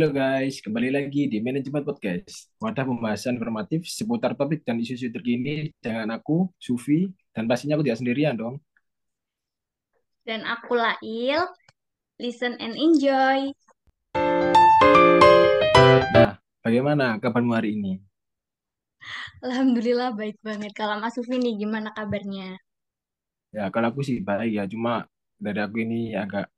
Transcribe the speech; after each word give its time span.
Halo 0.00 0.16
guys, 0.16 0.64
kembali 0.64 0.96
lagi 0.96 1.28
di 1.28 1.44
Manajemen 1.44 1.84
Podcast. 1.84 2.48
Wadah 2.56 2.88
pembahasan 2.88 3.36
informatif 3.36 3.84
seputar 3.84 4.32
topik 4.32 4.64
dan 4.64 4.80
isu-isu 4.80 5.12
terkini 5.12 5.76
dengan 5.76 6.16
aku, 6.16 6.48
Sufi, 6.56 7.12
dan 7.36 7.44
pastinya 7.44 7.76
aku 7.76 7.84
tidak 7.84 8.00
sendirian 8.00 8.32
dong. 8.32 8.56
Dan 10.24 10.48
aku 10.48 10.72
Lail, 10.72 11.44
listen 12.16 12.56
and 12.64 12.80
enjoy. 12.80 13.52
Nah, 16.16 16.40
bagaimana 16.64 17.20
kabarmu 17.20 17.52
hari 17.52 17.76
ini? 17.76 18.00
Alhamdulillah 19.44 20.16
baik 20.16 20.40
banget. 20.40 20.72
Kalau 20.72 20.96
Mas 20.96 21.12
Sufi 21.12 21.36
nih 21.36 21.60
gimana 21.60 21.92
kabarnya? 21.92 22.56
Ya, 23.52 23.68
kalau 23.68 23.92
aku 23.92 24.00
sih 24.00 24.24
baik 24.24 24.48
ya, 24.48 24.64
cuma 24.64 25.04
dari 25.36 25.60
aku 25.60 25.84
ini 25.84 26.16
agak 26.16 26.48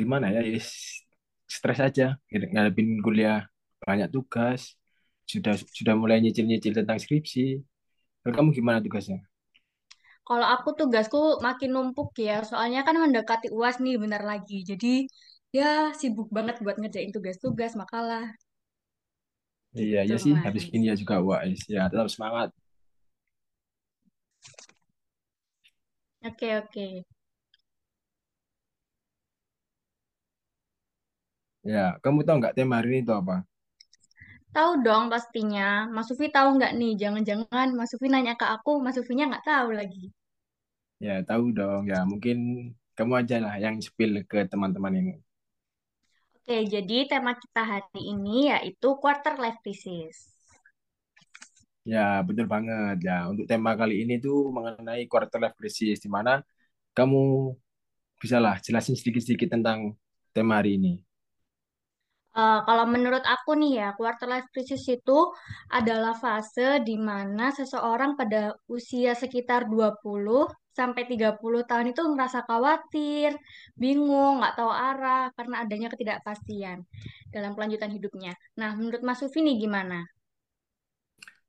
gimana 0.00 0.32
ya, 0.32 0.40
is 0.40 1.04
stres 1.56 1.78
aja, 1.86 2.04
ngadepin 2.54 2.88
kuliah 3.06 3.38
banyak 3.86 4.08
tugas, 4.14 4.62
sudah 5.32 5.54
sudah 5.78 5.94
mulai 6.02 6.18
nyicil-nyicil 6.24 6.72
tentang 6.80 6.98
skripsi. 7.04 7.40
Kalau 8.22 8.34
kamu 8.38 8.50
gimana 8.58 8.78
tugasnya? 8.86 9.20
Kalau 10.28 10.46
aku 10.54 10.68
tugasku 10.78 11.18
makin 11.46 11.70
numpuk 11.74 12.08
ya, 12.28 12.34
soalnya 12.50 12.80
kan 12.86 12.96
mendekati 13.04 13.46
UAS 13.56 13.76
nih 13.84 13.94
bentar 14.02 14.22
lagi. 14.30 14.56
Jadi 14.70 14.88
ya 15.56 15.64
sibuk 16.00 16.28
banget 16.36 16.56
buat 16.64 16.76
ngerjain 16.80 17.10
tugas-tugas, 17.16 17.72
makalah. 17.82 18.24
Iya, 19.82 19.98
Gitu, 20.00 20.08
iya 20.08 20.16
sih, 20.24 20.34
habis 20.44 20.64
Mas. 20.64 20.74
ini 20.74 20.84
ya 20.90 20.94
juga 21.02 21.14
wise. 21.28 21.62
Ya, 21.74 21.80
tetap 21.92 22.08
semangat. 22.14 22.48
Oke, 26.28 26.48
oke. 26.60 26.86
Ya, 31.72 31.84
kamu 32.02 32.18
tahu 32.26 32.36
nggak 32.40 32.56
tema 32.58 32.74
hari 32.80 32.88
ini 32.92 32.98
itu 33.04 33.12
apa? 33.20 33.34
Tahu 34.56 34.70
dong 34.86 35.04
pastinya. 35.12 35.68
Mas 35.94 36.06
Sufi 36.08 36.26
tahu 36.36 36.48
nggak 36.56 36.72
nih? 36.80 36.92
Jangan-jangan 37.02 37.68
Mas 37.78 37.88
Sufi 37.92 38.06
nanya 38.12 38.34
ke 38.40 38.46
aku, 38.56 38.72
Mas 38.84 38.94
Sufinya 38.96 39.24
nggak 39.30 39.44
tahu 39.50 39.68
lagi. 39.80 40.04
Ya, 41.06 41.14
tahu 41.28 41.44
dong. 41.58 41.82
Ya, 41.92 41.98
mungkin 42.10 42.36
kamu 42.96 43.12
aja 43.20 43.36
lah 43.44 43.54
yang 43.64 43.76
spill 43.86 44.12
ke 44.30 44.38
teman-teman 44.50 44.94
ini. 45.00 45.12
Oke, 46.36 46.56
jadi 46.74 46.96
tema 47.12 47.32
kita 47.36 47.62
hari 47.72 48.00
ini 48.14 48.48
yaitu 48.50 48.88
quarter 49.02 49.34
life 49.42 49.60
crisis. 49.62 50.16
Ya, 51.92 52.00
betul 52.26 52.46
banget. 52.54 52.96
Ya, 53.08 53.14
untuk 53.30 53.44
tema 53.50 53.70
kali 53.80 53.94
ini 54.04 54.12
tuh 54.24 54.36
mengenai 54.56 55.02
quarter 55.10 55.38
life 55.42 55.56
crisis, 55.60 55.96
di 56.04 56.08
mana 56.16 56.30
kamu 56.96 57.18
bisa 58.22 58.36
lah 58.44 58.54
jelasin 58.64 58.94
sedikit-sedikit 58.98 59.48
tentang 59.54 59.94
tema 60.34 60.58
hari 60.58 60.70
ini. 60.78 61.07
Eh, 62.38 62.60
kalau 62.68 62.84
menurut 62.94 63.24
aku 63.34 63.50
nih 63.60 63.72
ya, 63.82 63.88
quarter 63.98 64.28
life 64.32 64.48
crisis 64.54 64.84
itu 64.96 65.18
adalah 65.78 66.14
fase 66.22 66.68
di 66.88 66.94
mana 67.08 67.50
seseorang 67.58 68.14
pada 68.20 68.54
usia 68.76 69.12
sekitar 69.22 69.66
20 69.72 70.46
sampai 70.78 71.02
30 71.10 71.66
tahun 71.66 71.90
itu 71.92 72.02
merasa 72.14 72.38
khawatir, 72.46 73.34
bingung, 73.82 74.38
nggak 74.38 74.54
tahu 74.58 74.70
arah 74.70 75.34
karena 75.36 75.56
adanya 75.66 75.88
ketidakpastian 75.92 76.78
dalam 77.34 77.50
kelanjutan 77.58 77.90
hidupnya. 77.96 78.32
Nah, 78.60 78.70
menurut 78.78 79.02
Mas 79.02 79.18
Sufi 79.18 79.42
nih 79.42 79.58
gimana? 79.58 80.06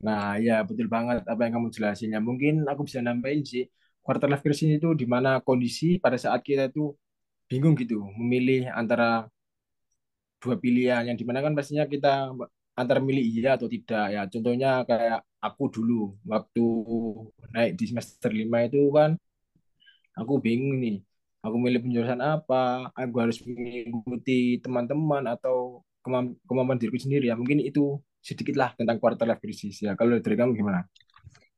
Nah, 0.05 0.39
ya 0.45 0.53
betul 0.67 0.87
banget 0.95 1.17
apa 1.27 1.41
yang 1.45 1.53
kamu 1.59 1.69
jelasin. 1.75 2.09
Ya, 2.15 2.19
mungkin 2.23 2.53
aku 2.71 2.81
bisa 2.87 2.99
nambahin 3.03 3.43
sih, 3.43 3.63
quarter 4.03 4.27
life 4.31 4.43
crisis 4.45 4.69
itu 4.79 4.89
di 5.01 5.05
mana 5.13 5.29
kondisi 5.43 5.99
pada 6.03 6.17
saat 6.23 6.41
kita 6.47 6.71
itu 6.71 6.95
bingung 7.49 7.75
gitu, 7.81 7.95
memilih 8.19 8.71
antara 8.71 9.27
dua 10.43 10.55
pilihan. 10.63 11.03
Yang 11.07 11.17
di 11.21 11.25
mana 11.27 11.39
kan 11.45 11.53
pastinya 11.57 11.85
kita 11.93 12.31
antara 12.81 12.99
milih 13.03 13.23
iya 13.35 13.49
atau 13.57 13.67
tidak. 13.75 14.05
Ya 14.15 14.21
contohnya 14.33 14.69
kayak 14.89 15.19
aku 15.45 15.63
dulu 15.75 15.93
waktu 16.31 16.63
naik 17.53 17.71
di 17.79 17.85
semester 17.91 18.31
5 18.39 18.57
itu 18.67 18.79
kan 18.97 19.11
aku 20.19 20.33
bingung 20.45 20.75
nih 20.83 20.95
aku 21.45 21.55
milih 21.63 21.79
penjurusan 21.83 22.19
apa? 22.19 22.91
Aku 22.99 23.15
harus 23.23 23.37
mengikuti 23.47 24.59
teman-teman 24.63 25.23
atau 25.33 25.83
kemam- 26.03 26.35
kemampuan 26.47 26.77
diriku 26.81 26.99
sendiri. 26.99 27.31
Ya 27.31 27.35
mungkin 27.39 27.59
itu 27.63 27.81
sedikit 28.19 28.55
lah 28.59 28.69
tentang 28.75 28.97
quarter 29.01 29.25
life 29.29 29.41
crisis. 29.43 29.75
Ya 29.85 29.95
kalau 29.99 30.19
dari 30.19 30.35
kamu 30.39 30.51
gimana? 30.59 30.83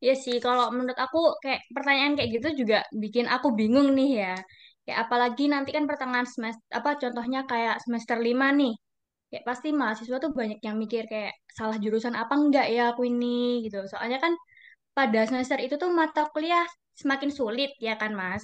Ya 0.02 0.14
sih, 0.18 0.41
kalau 0.41 0.74
menurut 0.74 0.97
aku 0.97 1.38
kayak 1.46 1.62
pertanyaan 1.75 2.18
kayak 2.18 2.30
gitu 2.41 2.66
juga 2.66 2.81
bikin 2.90 3.25
aku 3.30 3.53
bingung 3.53 3.94
nih 3.94 4.09
ya. 4.25 4.34
Kayak 4.86 5.00
apalagi 5.08 5.44
nanti 5.53 5.69
kan 5.75 5.86
pertengahan 5.90 6.28
semester, 6.36 6.66
apa 6.80 6.90
contohnya 7.02 7.40
kayak 7.52 7.75
semester 7.86 8.18
5 8.28 8.47
nih. 8.59 8.74
Kayak 9.31 9.46
pasti 9.50 9.69
mahasiswa 9.81 10.18
tuh 10.24 10.31
banyak 10.40 10.59
yang 10.68 10.75
mikir 10.84 11.03
kayak 11.12 11.34
salah 11.58 11.78
jurusan 11.84 12.16
apa 12.22 12.34
enggak 12.42 12.68
ya 12.75 12.81
aku 12.94 13.02
ini 13.12 13.64
gitu. 13.66 13.78
Soalnya 13.91 14.18
kan 14.25 14.34
pada 14.97 15.22
semester 15.30 15.58
itu 15.66 15.75
tuh 15.84 15.91
mata 15.94 16.22
kuliah 16.34 16.66
semakin 17.02 17.31
sulit 17.40 17.72
ya 17.88 17.94
kan 18.02 18.12
Mas. 18.22 18.44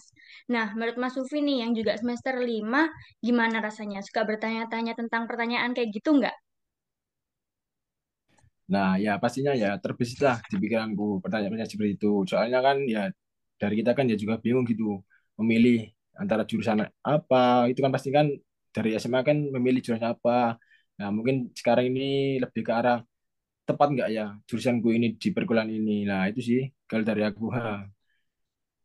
Nah, 0.53 0.65
menurut 0.77 0.97
Mas 1.01 1.13
Sufi 1.17 1.39
nih 1.47 1.57
yang 1.67 1.71
juga 1.79 1.93
semester 2.01 2.35
5 2.39 2.81
gimana 3.25 3.57
rasanya? 3.67 3.99
Suka 4.07 4.21
bertanya-tanya 4.29 4.93
tentang 4.99 5.23
pertanyaan 5.29 5.71
kayak 5.75 5.89
gitu 5.97 6.09
enggak? 6.17 6.35
nah 8.73 8.87
ya 9.03 9.11
pastinya 9.23 9.51
ya 9.63 9.67
terbesit 9.83 10.19
lah 10.27 10.37
di 10.51 10.55
pikiranku 10.63 11.23
pertanyaan-pertanyaan 11.23 11.71
seperti 11.73 11.91
itu 11.97 12.07
soalnya 12.29 12.59
kan 12.67 12.77
ya 12.83 12.99
dari 13.61 13.75
kita 13.79 13.91
kan 13.97 14.05
ya 14.11 14.15
juga 14.19 14.35
bingung 14.43 14.65
gitu 14.67 14.83
memilih 15.39 15.87
antara 16.21 16.43
jurusan 16.49 16.79
apa 17.11 17.37
itu 17.71 17.79
kan 17.85 17.91
pasti 17.95 18.09
kan 18.17 18.25
dari 18.75 18.89
SMA 19.01 19.21
kan 19.29 19.37
memilih 19.55 19.79
jurusan 19.85 20.07
apa. 20.13 20.31
Nah 20.99 21.09
mungkin 21.15 21.35
sekarang 21.59 21.85
ini 21.91 22.01
lebih 22.43 22.61
ke 22.67 22.71
arah 22.79 22.97
tepat 23.67 23.87
nggak 23.95 24.09
ya 24.17 24.23
jurusanku 24.49 24.89
ini 24.97 25.07
di 25.21 25.29
perkuliahan 25.35 25.71
ini? 25.79 25.91
Nah 26.09 26.21
itu 26.31 26.41
sih 26.49 26.59
kalau 26.89 27.03
dari 27.09 27.21
aku. 27.29 27.43
Ha. 27.57 27.61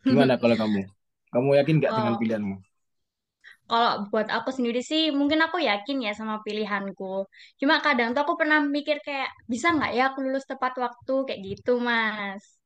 gimana 0.09 0.35
kalau 0.43 0.57
kamu? 0.63 0.81
Kamu 1.33 1.49
yakin 1.59 1.75
nggak 1.81 1.95
dengan 1.99 2.15
Oh, 2.15 2.21
pilihanmu? 2.21 2.55
Kalau 3.69 3.93
buat 4.13 4.29
aku 4.37 4.51
sendiri 4.57 4.81
sih, 4.91 5.03
mungkin 5.19 5.41
aku 5.47 5.57
yakin 5.71 5.97
ya 6.07 6.13
sama 6.21 6.35
pilihanku. 6.47 7.05
Cuma 7.61 7.75
kadang 7.87 8.09
tuh 8.15 8.21
aku 8.25 8.35
pernah 8.41 8.59
mikir 8.77 8.97
kayak, 9.07 9.29
bisa 9.53 9.67
nggak 9.77 9.91
ya 9.97 10.03
aku 10.11 10.19
lulus 10.25 10.45
tepat 10.51 10.73
waktu, 10.85 11.13
kayak 11.27 11.41
gitu, 11.49 11.71
Mas. 11.89 12.62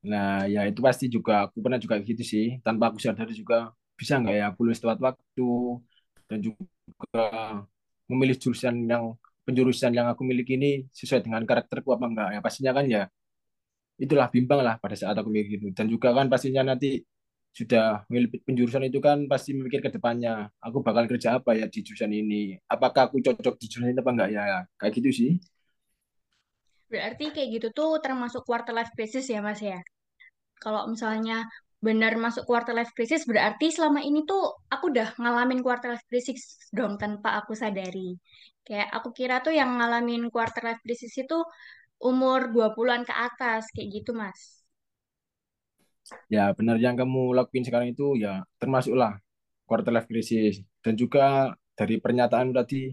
Nah 0.00 0.48
ya 0.52 0.60
itu 0.70 0.80
pasti 0.88 1.04
juga 1.16 1.32
aku 1.44 1.56
pernah 1.64 1.78
juga 1.84 1.96
gitu 2.08 2.22
sih. 2.32 2.44
Tanpa 2.64 2.84
aku 2.88 2.98
sadar 3.04 3.28
juga 3.40 3.54
bisa 3.98 4.12
nggak 4.20 4.34
ya 4.40 4.44
aku 4.50 4.60
lulus 4.64 4.80
tepat 4.82 4.98
waktu 5.06 5.42
dan 6.28 6.38
juga 6.46 6.62
memilih 8.10 8.36
jurusan 8.42 8.74
yang 8.90 9.14
penjurusan 9.46 9.92
yang 9.94 10.06
aku 10.12 10.22
miliki 10.26 10.54
ini 10.58 10.86
sesuai 10.92 11.24
dengan 11.26 11.42
karakterku 11.48 11.88
apa 11.96 12.04
enggak? 12.10 12.28
Ya 12.36 12.40
pastinya 12.44 12.72
kan 12.76 12.84
ya 12.90 13.02
itulah 14.00 14.26
bimbang 14.32 14.60
lah 14.66 14.74
pada 14.82 14.96
saat 14.96 15.16
aku 15.18 15.28
mikir 15.32 15.60
gitu. 15.60 15.66
Dan 15.76 15.86
juga 15.92 16.08
kan 16.16 16.26
pastinya 16.32 16.62
nanti 16.64 17.04
sudah 17.50 18.06
memilih 18.08 18.30
penjurusan 18.46 18.82
itu 18.88 18.98
kan 19.02 19.26
pasti 19.26 19.50
memikir 19.58 19.82
ke 19.82 19.90
depannya 19.90 20.48
aku 20.62 20.86
bakal 20.86 21.04
kerja 21.10 21.38
apa 21.42 21.50
ya 21.58 21.66
di 21.68 21.80
jurusan 21.86 22.10
ini? 22.14 22.56
Apakah 22.70 23.10
aku 23.10 23.20
cocok 23.20 23.54
di 23.60 23.66
jurusan 23.70 23.90
ini 23.92 24.00
apa 24.00 24.10
enggak 24.14 24.30
ya? 24.32 24.42
Kayak 24.80 24.92
gitu 24.98 25.10
sih 25.12 25.30
Berarti 26.92 27.24
kayak 27.34 27.48
gitu 27.56 27.68
tuh 27.78 27.90
termasuk 28.04 28.42
quarter 28.48 28.74
life 28.78 28.92
crisis 28.96 29.26
ya, 29.34 29.40
Mas 29.46 29.60
ya? 29.62 29.78
Kalau 30.62 30.82
misalnya 30.92 31.46
benar 31.86 32.12
masuk 32.24 32.44
quarter 32.50 32.74
life 32.78 32.92
crisis, 32.96 33.22
berarti 33.30 33.66
selama 33.76 34.00
ini 34.08 34.20
tuh 34.30 34.42
aku 34.74 34.84
udah 34.92 35.08
ngalamin 35.22 35.60
quarter 35.66 35.88
life 35.96 36.06
crisis 36.10 36.40
dong 36.78 36.92
tanpa 37.02 37.28
aku 37.40 37.52
sadari. 37.62 38.18
Kayak 38.66 38.88
aku 38.96 39.08
kira 39.18 39.36
tuh 39.46 39.54
yang 39.60 39.70
ngalamin 39.78 40.22
quarter 40.34 40.62
life 40.68 40.82
crisis 40.84 41.14
itu 41.22 41.38
umur 42.10 42.40
20-an 42.54 43.02
ke 43.08 43.14
atas, 43.14 43.62
kayak 43.74 43.88
gitu, 44.02 44.12
Mas. 44.20 44.60
ya 46.34 46.50
benar 46.58 46.76
yang 46.84 46.94
kamu 47.00 47.20
lakuin 47.38 47.64
sekarang 47.66 47.88
itu 47.94 48.04
ya 48.24 48.42
termasuklah 48.60 49.18
quarter 49.68 49.92
life 49.94 50.08
crisis 50.10 50.54
dan 50.84 50.94
juga 51.02 51.54
dari 51.78 51.94
pernyataan 52.04 52.50
tadi 52.56 52.90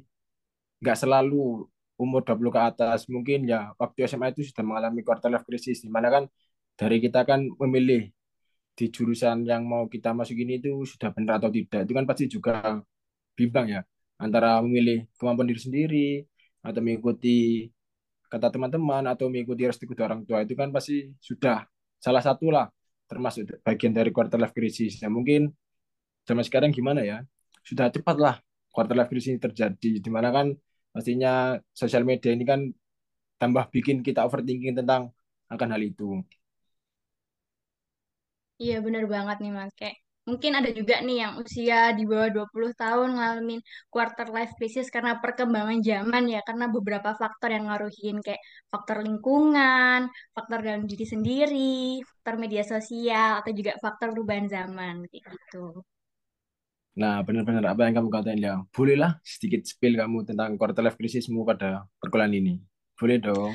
nggak 0.81 0.97
selalu 1.01 1.65
umur 1.97 2.21
20 2.25 2.53
ke 2.55 2.61
atas 2.61 2.99
mungkin 3.09 3.39
ya 3.51 3.73
waktu 3.81 4.05
SMA 4.09 4.33
itu 4.33 4.41
sudah 4.49 4.63
mengalami 4.65 5.01
quarter 5.07 5.29
life 5.33 5.45
crisis 5.49 5.81
di 5.85 5.89
mana 5.89 6.07
kan 6.13 6.23
dari 6.77 6.97
kita 7.01 7.25
kan 7.29 7.41
memilih 7.61 8.13
di 8.77 8.85
jurusan 8.93 9.41
yang 9.49 9.65
mau 9.65 9.89
kita 9.89 10.13
masukin 10.13 10.61
itu 10.61 10.85
sudah 10.85 11.09
benar 11.09 11.41
atau 11.41 11.49
tidak. 11.49 11.89
Itu 11.89 11.93
kan 11.97 12.05
pasti 12.05 12.29
juga 12.29 12.77
bimbang 13.33 13.67
ya 13.73 13.81
antara 14.21 14.61
memilih 14.61 15.09
kemampuan 15.17 15.49
diri 15.49 15.61
sendiri 15.61 16.07
atau 16.61 16.81
mengikuti 16.85 17.65
kata 18.29 18.47
teman-teman 18.53 19.03
atau 19.09 19.25
mengikuti 19.33 19.65
restu 19.65 19.89
orang 19.97 20.21
tua. 20.29 20.45
Itu 20.45 20.53
kan 20.53 20.69
pasti 20.69 21.09
sudah 21.17 21.65
salah 21.97 22.21
satu 22.21 22.53
lah 22.53 22.69
termasuk 23.09 23.65
bagian 23.65 23.97
dari 23.97 24.13
quarter 24.13 24.37
life 24.37 24.53
crisis. 24.53 25.01
Ya 25.01 25.09
mungkin 25.09 25.49
zaman 26.29 26.45
sekarang 26.45 26.69
gimana 26.69 27.01
ya? 27.01 27.25
Sudah 27.65 27.89
cepat 27.89 28.17
lah 28.21 28.35
quarter 28.69 28.93
life 28.93 29.09
crisis 29.09 29.33
ini 29.33 29.41
terjadi 29.41 29.91
di 29.97 30.09
mana 30.13 30.29
kan 30.29 30.53
pastinya 30.97 31.29
sosial 31.81 32.03
media 32.09 32.31
ini 32.35 32.45
kan 32.51 32.61
tambah 33.41 33.65
bikin 33.75 33.97
kita 34.07 34.19
overthinking 34.27 34.75
tentang 34.79 35.03
akan 35.53 35.69
hal 35.73 35.83
itu 35.89 36.03
Iya, 38.63 38.73
bener 38.85 39.03
banget 39.13 39.35
nih, 39.41 39.51
Mas. 39.57 39.73
Kayak 39.79 39.97
Mungkin 40.31 40.51
ada 40.59 40.69
juga 40.79 40.95
nih 41.07 41.15
yang 41.23 41.33
usia 41.43 41.75
di 41.97 42.03
bawah 42.09 42.27
20 42.35 42.71
tahun 42.81 43.09
ngalamin 43.15 43.59
quarter 43.93 44.27
life 44.35 44.51
crisis 44.59 44.87
karena 44.95 45.11
perkembangan 45.23 45.79
zaman 45.89 46.23
ya, 46.33 46.39
karena 46.47 46.65
beberapa 46.75 47.09
faktor 47.21 47.49
yang 47.55 47.63
ngaruhin 47.71 48.15
kayak 48.25 48.41
faktor 48.71 48.97
lingkungan, 49.07 49.99
faktor 50.35 50.59
dalam 50.67 50.83
diri 50.91 51.05
sendiri, 51.13 51.57
faktor 52.11 52.35
media 52.43 52.63
sosial, 52.73 53.29
atau 53.39 53.51
juga 53.59 53.71
faktor 53.83 54.07
perubahan 54.13 54.47
zaman 54.55 54.93
kayak 55.11 55.23
gitu. 55.33 55.57
Nah, 56.97 57.21
benar-benar 57.21 57.61
apa 57.77 57.85
yang 57.85 57.95
kamu 58.01 58.09
katain 58.09 58.41
ya. 58.41 58.53
Bolehlah 58.73 59.21
sedikit 59.21 59.61
spill 59.69 59.93
kamu 60.01 60.25
tentang 60.25 60.57
quarter 60.57 60.81
life 60.81 60.97
crisismu 60.97 61.45
pada 61.45 61.85
perkuliahan 62.01 62.33
ini. 62.33 62.57
Boleh 62.97 63.17
dong. 63.21 63.53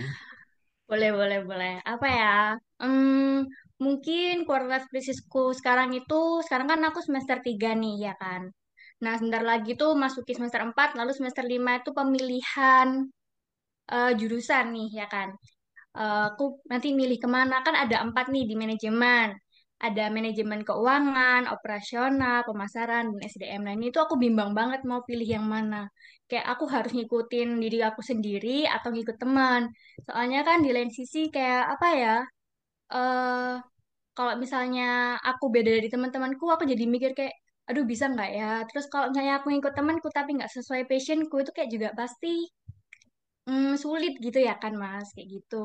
Boleh, 0.87 1.11
boleh, 1.11 1.39
boleh. 1.43 1.75
Apa 1.83 2.07
ya? 2.07 2.35
Hmm, 2.79 3.51
mungkin 3.83 4.47
quarter 4.47 4.71
life 4.71 4.87
crisisku 4.87 5.51
sekarang 5.59 5.91
itu, 5.91 6.45
sekarang 6.47 6.71
kan 6.71 6.81
aku 6.87 7.03
semester 7.03 7.43
3 7.43 7.75
nih, 7.75 8.07
ya 8.07 8.15
kan? 8.15 8.47
Nah, 9.03 9.19
sebentar 9.19 9.43
lagi 9.43 9.75
tuh 9.75 9.99
masuki 9.99 10.39
semester 10.39 10.63
4 10.63 10.95
lalu 10.95 11.11
semester 11.11 11.43
5 11.43 11.83
itu 11.83 11.91
pemilihan 11.91 13.11
eh, 13.91 14.13
jurusan 14.21 14.65
nih, 14.77 14.89
ya 15.03 15.07
kan? 15.11 15.29
Eh, 15.99 16.25
aku 16.31 16.45
nanti 16.71 16.95
milih 16.95 17.19
ke 17.19 17.29
mana, 17.37 17.55
kan 17.67 17.75
ada 17.75 17.97
empat 18.07 18.31
nih 18.35 18.45
di 18.51 18.55
manajemen. 18.63 19.42
Ada 19.87 20.05
manajemen 20.17 20.61
keuangan, 20.69 21.43
operasional, 21.55 22.39
pemasaran, 22.49 23.05
dan 23.13 23.21
SDM. 23.33 23.63
Nah, 23.67 23.75
ini 23.79 23.87
tuh 23.95 24.03
aku 24.07 24.15
bimbang 24.25 24.51
banget 24.59 24.81
mau 24.91 25.01
pilih 25.09 25.27
yang 25.37 25.47
mana. 25.55 25.77
Kayak 26.31 26.47
aku 26.55 26.65
harus 26.75 26.91
ngikutin 26.97 27.49
diri 27.63 27.79
aku 27.89 28.01
sendiri 28.11 28.51
atau 28.75 28.89
ngikut 28.95 29.17
teman. 29.23 29.63
Soalnya 30.07 30.39
kan 30.49 30.59
di 30.65 30.71
lain 30.77 30.91
sisi 30.99 31.19
kayak 31.35 31.63
apa 31.75 31.87
ya, 32.03 32.15
eh 32.95 33.53
kalau 34.17 34.35
misalnya 34.45 34.85
aku 35.31 35.45
beda 35.55 35.71
dari 35.77 35.89
teman-temanku, 35.95 36.45
aku 36.55 36.65
jadi 36.73 36.85
mikir 36.95 37.11
kayak, 37.19 37.35
aduh 37.69 37.85
bisa 37.93 38.05
nggak 38.13 38.31
ya? 38.39 38.45
Terus 38.69 38.87
kalau 38.93 39.07
misalnya 39.11 39.35
aku 39.41 39.47
ngikut 39.53 39.75
temanku 39.79 40.09
tapi 40.19 40.31
nggak 40.39 40.53
sesuai 40.57 40.83
passionku, 40.91 41.35
itu 41.43 41.51
kayak 41.57 41.71
juga 41.75 41.89
pasti 42.01 42.29
mm, 43.49 43.73
sulit 43.83 44.13
gitu 44.25 44.39
ya 44.49 44.55
kan, 44.63 44.73
Mas? 44.83 45.09
Kayak 45.15 45.29
gitu. 45.35 45.57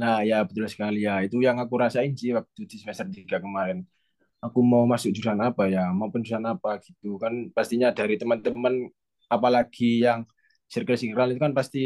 Nah, 0.00 0.14
ya 0.28 0.36
betul 0.46 0.66
sekali 0.72 0.98
ya. 1.06 1.12
Itu 1.26 1.36
yang 1.46 1.56
aku 1.62 1.74
rasain 1.82 2.12
sih 2.20 2.30
waktu 2.38 2.60
di 2.70 2.76
semester 2.82 3.06
3 3.16 3.36
kemarin. 3.44 3.78
Aku 4.44 4.58
mau 4.72 4.84
masuk 4.92 5.10
jurusan 5.16 5.40
apa 5.48 5.62
ya, 5.74 5.80
mau 5.98 6.08
jurusan 6.14 6.44
apa 6.52 6.70
gitu. 6.86 7.06
Kan 7.22 7.34
pastinya 7.56 7.88
dari 7.98 8.14
teman-teman, 8.22 8.74
apalagi 9.34 9.84
yang 10.06 10.20
circle-circle 10.72 11.28
itu 11.34 11.40
kan 11.46 11.52
pasti 11.58 11.80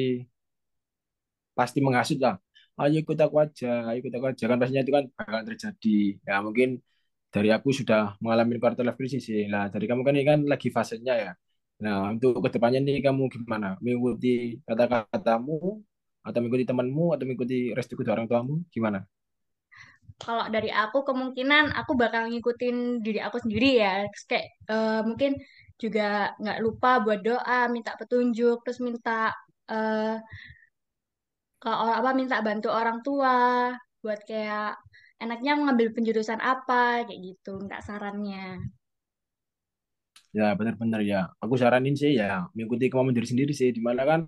pasti 1.58 1.78
menghasut 1.84 2.18
lah. 2.24 2.34
Ayo 2.78 2.96
ikut 3.02 3.18
aku 3.24 3.36
aja, 3.44 3.66
ayo 3.90 3.96
ikut 4.00 4.12
aku 4.16 4.26
aja. 4.32 4.44
Kan 4.50 4.56
pastinya 4.60 4.82
itu 4.86 4.92
kan 4.98 5.04
bakal 5.18 5.40
terjadi. 5.48 5.88
Ya 6.28 6.34
mungkin 6.46 6.68
dari 7.34 7.48
aku 7.56 7.68
sudah 7.80 7.98
mengalami 8.22 8.54
quarter 8.62 8.84
life 8.86 8.98
crisis 9.00 9.22
sih. 9.28 9.40
Nah, 9.52 9.64
dari 9.72 9.84
kamu 9.90 10.02
kan 10.06 10.14
ini 10.16 10.26
kan 10.32 10.40
lagi 10.52 10.68
fasenya 10.76 11.12
ya. 11.24 11.30
Nah, 11.84 11.96
untuk 12.14 12.30
ke 12.44 12.48
depannya 12.54 12.78
nih 12.86 12.96
kamu 13.06 13.22
gimana? 13.34 13.66
Mengikuti 13.84 14.28
kata-katamu 14.66 15.54
atau 16.26 16.38
mengikuti 16.42 16.64
temanmu 16.68 17.14
atau 17.14 17.24
mengikuti 17.24 17.72
restu 17.76 17.94
orang 18.06 18.26
tuamu 18.30 18.64
gimana? 18.74 19.02
Kalau 20.18 20.50
dari 20.50 20.68
aku 20.68 21.06
kemungkinan 21.06 21.78
aku 21.78 21.94
bakal 21.94 22.26
ngikutin 22.26 23.06
diri 23.06 23.22
aku 23.22 23.38
sendiri 23.38 23.78
ya. 23.78 24.02
Terus 24.10 24.24
kayak 24.26 24.46
eh, 24.66 25.00
mungkin 25.06 25.30
juga 25.78 26.34
nggak 26.42 26.58
lupa 26.64 26.98
buat 27.04 27.20
doa, 27.22 27.70
minta 27.70 27.94
petunjuk, 27.94 28.66
terus 28.66 28.82
minta 28.82 29.30
eh 29.70 30.18
ke 31.62 31.70
orang 31.70 31.96
apa 32.00 32.10
minta 32.14 32.36
bantu 32.46 32.68
orang 32.70 32.98
tua 33.06 33.36
buat 34.02 34.20
kayak 34.30 34.78
enaknya 35.22 35.52
mengambil 35.58 35.90
penjurusan 35.94 36.38
apa 36.42 37.06
kayak 37.06 37.20
gitu, 37.22 37.58
minta 37.62 37.78
sarannya. 37.82 38.62
Ya 40.36 40.52
benar-benar 40.58 41.00
ya. 41.02 41.30
Aku 41.42 41.54
saranin 41.56 41.94
sih 41.96 42.12
ya 42.20 42.46
mengikuti 42.54 42.84
kemauan 42.90 43.16
diri 43.16 43.28
sendiri 43.32 43.52
sih. 43.56 43.68
Di 43.76 43.80
mana 43.80 44.02
kan 44.10 44.20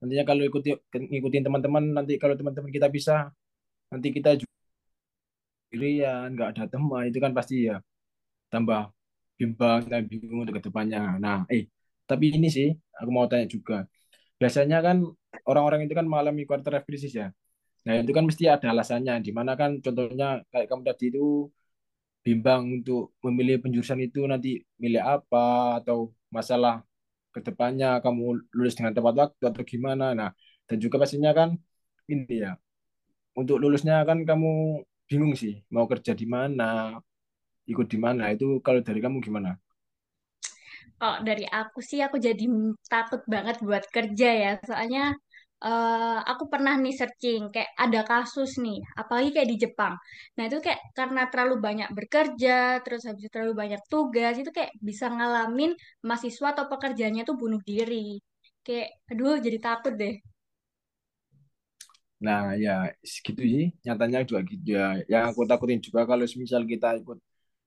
nantinya 0.00 0.24
kalau 0.28 0.42
ikuti 0.48 0.68
ngikutin 1.12 1.42
teman-teman 1.46 1.84
nanti 1.96 2.12
kalau 2.22 2.34
teman-teman 2.38 2.70
kita 2.76 2.88
bisa 2.96 3.14
nanti 3.92 4.08
kita 4.16 4.30
juga 4.40 4.54
sendirian 5.68 6.26
nggak 6.34 6.48
ada 6.52 6.64
teman 6.72 7.02
itu 7.10 7.18
kan 7.24 7.32
pasti 7.38 7.54
ya 7.68 7.76
tambah 8.52 8.80
bimbang 9.40 9.82
dan 9.92 10.02
bingung 10.10 10.40
untuk 10.44 10.56
ke 10.60 10.64
depannya. 10.68 11.00
Nah, 11.24 11.38
eh 11.54 11.64
tapi 12.10 12.24
ini 12.36 12.48
sih 12.56 12.68
aku 13.00 13.10
mau 13.16 13.26
tanya 13.30 13.46
juga. 13.56 13.76
Biasanya 14.40 14.78
kan 14.86 14.96
orang-orang 15.50 15.80
itu 15.86 15.94
kan 15.98 16.06
mengalami 16.10 16.42
quarter 16.48 16.72
life 16.74 16.86
crisis 16.88 17.12
ya. 17.20 17.28
Nah, 17.86 17.94
itu 18.02 18.12
kan 18.16 18.24
mesti 18.28 18.44
ada 18.54 18.66
alasannya. 18.74 19.14
Di 19.26 19.32
mana 19.38 19.52
kan 19.60 19.70
contohnya 19.84 20.26
kayak 20.52 20.66
kamu 20.70 20.82
tadi 20.88 21.04
itu 21.12 21.20
bimbang 22.24 22.62
untuk 22.82 23.02
memilih 23.24 23.56
penjurusan 23.62 24.00
itu 24.06 24.20
nanti 24.32 24.48
milih 24.82 25.00
apa 25.14 25.38
atau 25.80 26.12
masalah 26.36 26.84
ke 27.34 27.40
depannya 27.44 28.00
kamu 28.04 28.24
lulus 28.56 28.74
dengan 28.78 28.92
tepat 28.96 29.14
waktu 29.22 29.42
atau 29.50 29.62
gimana. 29.72 30.04
Nah, 30.18 30.30
dan 30.68 30.76
juga 30.84 30.96
pastinya 31.02 31.30
kan 31.38 31.48
ini 32.12 32.44
ya, 32.44 32.56
untuk 33.36 33.56
lulusnya 33.62 34.02
kan 34.08 34.18
kamu 34.28 34.82
bingung 35.08 35.34
sih 35.36 35.64
mau 35.74 35.86
kerja 35.88 36.12
di 36.16 36.26
mana, 36.28 36.98
ikut 37.68 37.86
di 37.92 37.98
mana. 38.00 38.22
Itu 38.34 38.60
kalau 38.64 38.80
dari 38.80 39.00
kamu 39.04 39.20
gimana? 39.24 39.50
Kalau 40.98 41.22
dari 41.22 41.46
aku 41.46 41.78
sih 41.78 42.02
aku 42.02 42.18
jadi 42.18 42.44
takut 42.90 43.22
banget 43.30 43.56
buat 43.62 43.84
kerja 43.94 44.28
ya. 44.34 44.50
Soalnya 44.66 45.14
eh, 45.66 46.18
aku 46.30 46.44
pernah 46.52 46.74
nih 46.82 46.94
searching 46.98 47.42
kayak 47.54 47.70
ada 47.84 48.00
kasus 48.10 48.50
nih, 48.64 48.78
apalagi 49.00 49.28
kayak 49.34 49.48
di 49.52 49.56
Jepang. 49.64 49.94
Nah, 50.36 50.42
itu 50.48 50.58
kayak 50.64 50.80
karena 50.98 51.20
terlalu 51.30 51.54
banyak 51.66 51.88
bekerja, 51.98 52.50
terus 52.84 53.02
habis 53.08 53.22
itu 53.26 53.30
terlalu 53.34 53.54
banyak 53.62 53.80
tugas, 53.92 54.34
itu 54.40 54.50
kayak 54.56 54.72
bisa 54.88 55.06
ngalamin 55.16 55.70
mahasiswa 56.08 56.46
atau 56.54 56.64
pekerjaannya 56.72 57.22
tuh 57.28 57.36
bunuh 57.42 57.60
diri. 57.70 57.96
Kayak 58.66 58.86
aduh 59.10 59.34
jadi 59.44 59.58
takut 59.66 59.92
deh. 60.00 60.14
Nah, 62.26 62.40
ya 62.64 62.70
segitu 63.12 63.42
sih. 63.52 63.64
Nyatanya 63.86 64.18
juga 64.28 64.40
gitu 64.50 64.66
ya. 64.76 64.82
Yang 65.12 65.22
aku 65.30 65.40
takutin 65.50 65.80
juga 65.86 66.00
kalau 66.10 66.24
misal 66.42 66.62
kita 66.72 66.86
ikut 67.00 67.18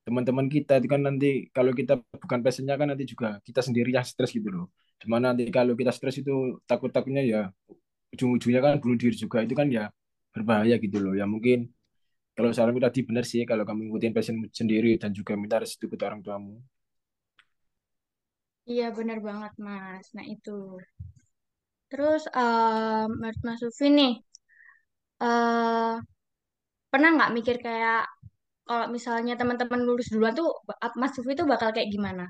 teman-teman 0.06 0.46
kita 0.54 0.72
itu 0.82 0.88
kan 0.94 1.00
nanti 1.06 1.26
kalau 1.56 1.72
kita 1.80 1.92
bukan 2.22 2.40
passionnya 2.44 2.74
kan 2.80 2.88
nanti 2.90 3.04
juga 3.12 3.26
kita 3.46 3.60
sendiri 3.66 3.88
yang 3.96 4.04
stres 4.10 4.30
gitu 4.36 4.48
loh. 4.56 4.66
Di 5.00 5.06
mana 5.12 5.24
nanti 5.32 5.44
kalau 5.56 5.72
kita 5.80 5.92
stres 5.96 6.16
itu 6.22 6.32
takut-takutnya 6.68 7.22
ya 7.32 7.40
ujung-ujungnya 8.14 8.60
kan 8.66 8.72
bunuh 8.82 8.96
diri 9.02 9.16
juga 9.24 9.38
itu 9.46 9.54
kan 9.60 9.68
ya 9.76 9.84
berbahaya 10.34 10.74
gitu 10.84 10.96
loh. 11.04 11.12
Ya 11.20 11.24
mungkin 11.34 11.58
kalau 12.36 12.50
saranku 12.56 12.80
tadi 12.86 13.00
benar 13.08 13.24
sih 13.32 13.42
kalau 13.50 13.64
kamu 13.68 13.80
ngikutin 13.88 14.12
passion 14.16 14.36
sendiri 14.60 14.90
dan 15.02 15.10
juga 15.18 15.32
minta 15.42 15.56
restu 15.62 15.84
ke 15.92 15.96
orang 16.08 16.20
tuamu. 16.26 16.54
Iya 18.72 18.84
benar 18.98 19.18
banget 19.28 19.52
Mas. 19.66 20.06
Nah 20.16 20.24
itu. 20.34 20.50
Terus 21.90 22.22
eh 22.40 23.04
Mas 23.22 23.36
Mas 23.46 23.58
Sufi 23.62 23.86
nih, 23.98 24.12
eh 25.22 25.92
pernah 26.92 27.08
nggak 27.16 27.32
mikir 27.36 27.56
kayak 27.66 28.00
kalau 28.68 28.86
misalnya 28.96 29.34
teman-teman 29.40 29.80
lulus 29.88 30.08
duluan 30.12 30.34
tuh 30.40 30.48
Mas 31.00 31.12
Sufi 31.16 31.32
tuh 31.40 31.46
bakal 31.52 31.70
kayak 31.76 31.90
gimana? 31.94 32.24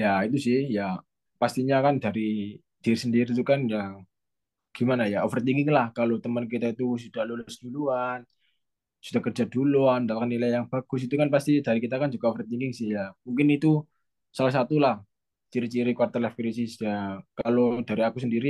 Ya 0.00 0.08
itu 0.26 0.36
sih 0.46 0.56
ya 0.76 0.82
pastinya 1.40 1.76
kan 1.86 1.94
dari 2.04 2.20
diri 2.84 2.98
sendiri 3.04 3.28
itu 3.34 3.44
kan 3.50 3.60
ya 3.74 3.78
gimana 4.76 5.02
ya 5.12 5.18
overthinking 5.26 5.70
lah. 5.76 5.86
Kalau 5.96 6.16
teman 6.24 6.44
kita 6.52 6.66
itu 6.74 6.84
sudah 7.04 7.22
lulus 7.28 7.54
duluan 7.62 8.20
sudah 9.06 9.20
kerja 9.26 9.44
duluan 9.54 10.00
dapat 10.08 10.26
nilai 10.32 10.50
yang 10.56 10.66
bagus 10.72 11.00
itu 11.06 11.14
kan 11.20 11.28
pasti 11.34 11.50
dari 11.66 11.78
kita 11.84 11.96
kan 12.02 12.08
juga 12.14 12.26
overthinking 12.32 12.72
sih 12.78 12.88
ya. 12.96 13.02
Mungkin 13.26 13.46
itu 13.56 13.68
salah 14.36 14.52
satu 14.56 14.74
lah 14.84 14.94
ciri-ciri 15.52 15.90
quarter 15.98 16.20
life 16.24 16.36
crisis 16.38 16.70
ya. 16.86 17.18
Kalau 17.38 17.64
dari 17.88 18.02
aku 18.08 18.18
sendiri 18.24 18.48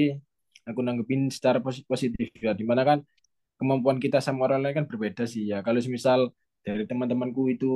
aku 0.69 0.81
nanggepin 0.87 1.21
secara 1.37 1.59
posi- 1.65 1.87
positif 1.93 2.29
ya. 2.47 2.53
Di 2.61 2.65
mana 2.71 2.83
kan 2.91 2.99
kemampuan 3.61 3.99
kita 4.05 4.19
sama 4.27 4.41
orang 4.49 4.61
lain 4.65 4.75
kan 4.83 4.87
berbeda 4.91 5.25
sih 5.33 5.43
ya. 5.53 5.57
Kalau 5.67 5.79
misal 5.97 6.21
dari 6.67 6.85
teman-temanku 6.91 7.43
itu 7.55 7.67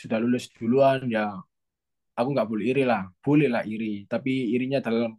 sudah 0.00 0.18
lulus 0.22 0.44
duluan 0.58 1.00
ya 1.16 1.22
aku 2.18 2.28
nggak 2.34 2.48
boleh 2.50 2.64
iri 2.70 2.82
lah. 2.90 3.02
Boleh 3.24 3.48
lah 3.54 3.62
iri 3.72 3.86
tapi 4.12 4.30
irinya 4.54 4.78
dalam 4.86 5.12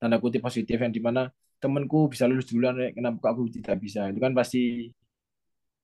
tanda 0.00 0.16
kutip 0.22 0.40
positif 0.46 0.76
yang 0.78 0.92
di 0.94 1.02
mana 1.02 1.28
temanku 1.62 2.06
bisa 2.12 2.24
lulus 2.30 2.46
duluan 2.50 2.74
kenapa 2.96 3.34
aku 3.34 3.50
tidak 3.50 3.76
bisa. 3.82 4.00
Itu 4.10 4.18
kan 4.22 4.32
pasti 4.38 4.90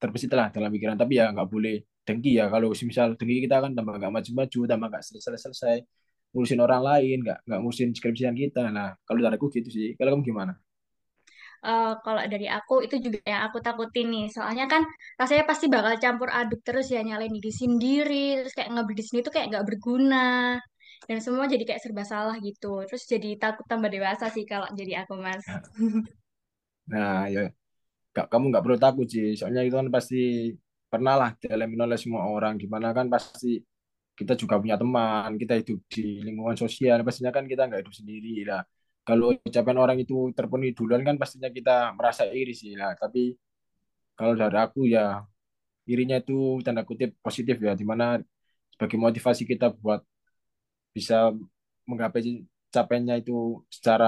terbesit 0.01 0.31
lah 0.33 0.47
dalam 0.55 0.69
pikiran. 0.71 0.95
Tapi 0.99 1.13
ya 1.19 1.31
nggak 1.35 1.47
boleh 1.53 1.75
dengki 2.07 2.31
ya. 2.39 2.45
Kalau 2.53 2.71
misal 2.71 3.07
dengki 3.19 3.45
kita 3.45 3.55
kan 3.63 3.71
tambah 3.77 3.93
nggak 3.99 4.11
maju-maju 4.15 4.59
tambah 4.71 4.87
nggak 4.91 5.03
selesai-selesai. 5.03 5.77
Ngurusin 6.35 6.59
orang 6.65 6.81
lain 6.83 7.17
nggak 7.23 7.39
nggak 7.47 7.59
ngurusin 7.61 7.89
skripsian 7.95 8.35
kita. 8.35 8.71
Nah 8.71 8.95
kalau 9.07 9.19
dari 9.23 9.35
aku 9.37 9.47
gitu 9.51 9.69
sih. 9.71 9.87
Kalau 9.99 10.15
kamu 10.15 10.23
gimana? 10.31 10.53
Eh, 11.65 11.93
kalau 12.05 12.21
dari 12.29 12.45
aku 12.45 12.73
itu 12.85 12.95
juga 13.01 13.19
yang 13.25 13.41
aku 13.49 13.57
takutin 13.65 14.07
nih. 14.13 14.25
Soalnya 14.35 14.65
kan 14.69 14.81
rasanya 15.19 15.43
pasti 15.49 15.65
bakal 15.65 15.93
campur 16.03 16.29
aduk 16.29 16.61
terus 16.67 16.85
ya 16.93 17.01
nyalain 17.01 17.33
diri 17.33 17.49
sendiri, 17.49 18.15
terus 18.45 18.53
kayak 18.53 18.69
ngebeli 18.73 18.95
di 19.01 19.03
sini 19.07 19.19
tuh 19.25 19.33
kayak 19.33 19.47
nggak 19.49 19.65
berguna 19.69 20.61
dan 21.03 21.17
semua 21.19 21.45
jadi 21.45 21.63
kayak 21.67 21.81
serba 21.83 22.03
salah 22.07 22.35
gitu. 22.39 22.83
Terus 22.87 23.03
jadi 23.05 23.35
takut 23.35 23.67
tambah 23.67 23.91
dewasa 23.91 24.31
sih 24.31 24.47
kalau 24.47 24.67
jadi 24.71 25.03
aku 25.03 25.19
Mas. 25.19 25.43
nah 26.91 27.27
ya. 27.27 27.51
Nggak 28.15 28.27
kamu 28.31 28.45
nggak 28.51 28.63
perlu 28.63 28.77
takut 28.79 29.07
sih. 29.11 29.35
Soalnya 29.35 29.61
itu 29.67 29.75
kan 29.75 29.87
pasti 29.91 30.51
pernah 30.87 31.13
lah 31.19 31.29
dialami 31.35 31.75
oleh 31.75 31.99
semua 31.99 32.23
orang. 32.31 32.55
Gimana 32.55 32.95
kan 32.95 33.11
pasti 33.11 33.59
kita 34.15 34.33
juga 34.39 34.55
punya 34.63 34.79
teman 34.79 35.35
kita 35.35 35.59
hidup 35.59 35.79
di 35.91 36.23
lingkungan 36.23 36.55
sosial. 36.55 37.03
Pastinya 37.03 37.31
kan 37.35 37.45
kita 37.51 37.67
nggak 37.67 37.81
hidup 37.83 37.95
sendiri. 37.95 38.47
Lah 38.47 38.63
kalau 39.05 39.35
ucapan 39.35 39.77
orang 39.77 39.97
itu 40.01 40.31
terpenuhi 40.33 40.71
duluan 40.73 41.03
kan 41.05 41.15
pastinya 41.21 41.49
kita 41.51 41.93
merasa 41.97 42.23
iri 42.31 42.55
sih. 42.55 42.73
Lah 42.79 42.95
tapi 42.95 43.35
kalau 44.17 44.33
dari 44.39 44.57
aku 44.57 44.87
ya 44.87 45.21
irinya 45.91 46.17
itu 46.23 46.63
tanda 46.65 46.81
kutip 46.87 47.19
positif 47.19 47.59
ya. 47.59 47.75
Di 47.75 47.83
mana 47.83 48.17
sebagai 48.73 48.97
motivasi 48.99 49.43
kita 49.47 49.75
buat 49.75 50.01
bisa 50.95 51.15
menggapai 51.89 52.21
capaiannya 52.73 53.15
itu 53.21 53.33
secara 53.75 54.05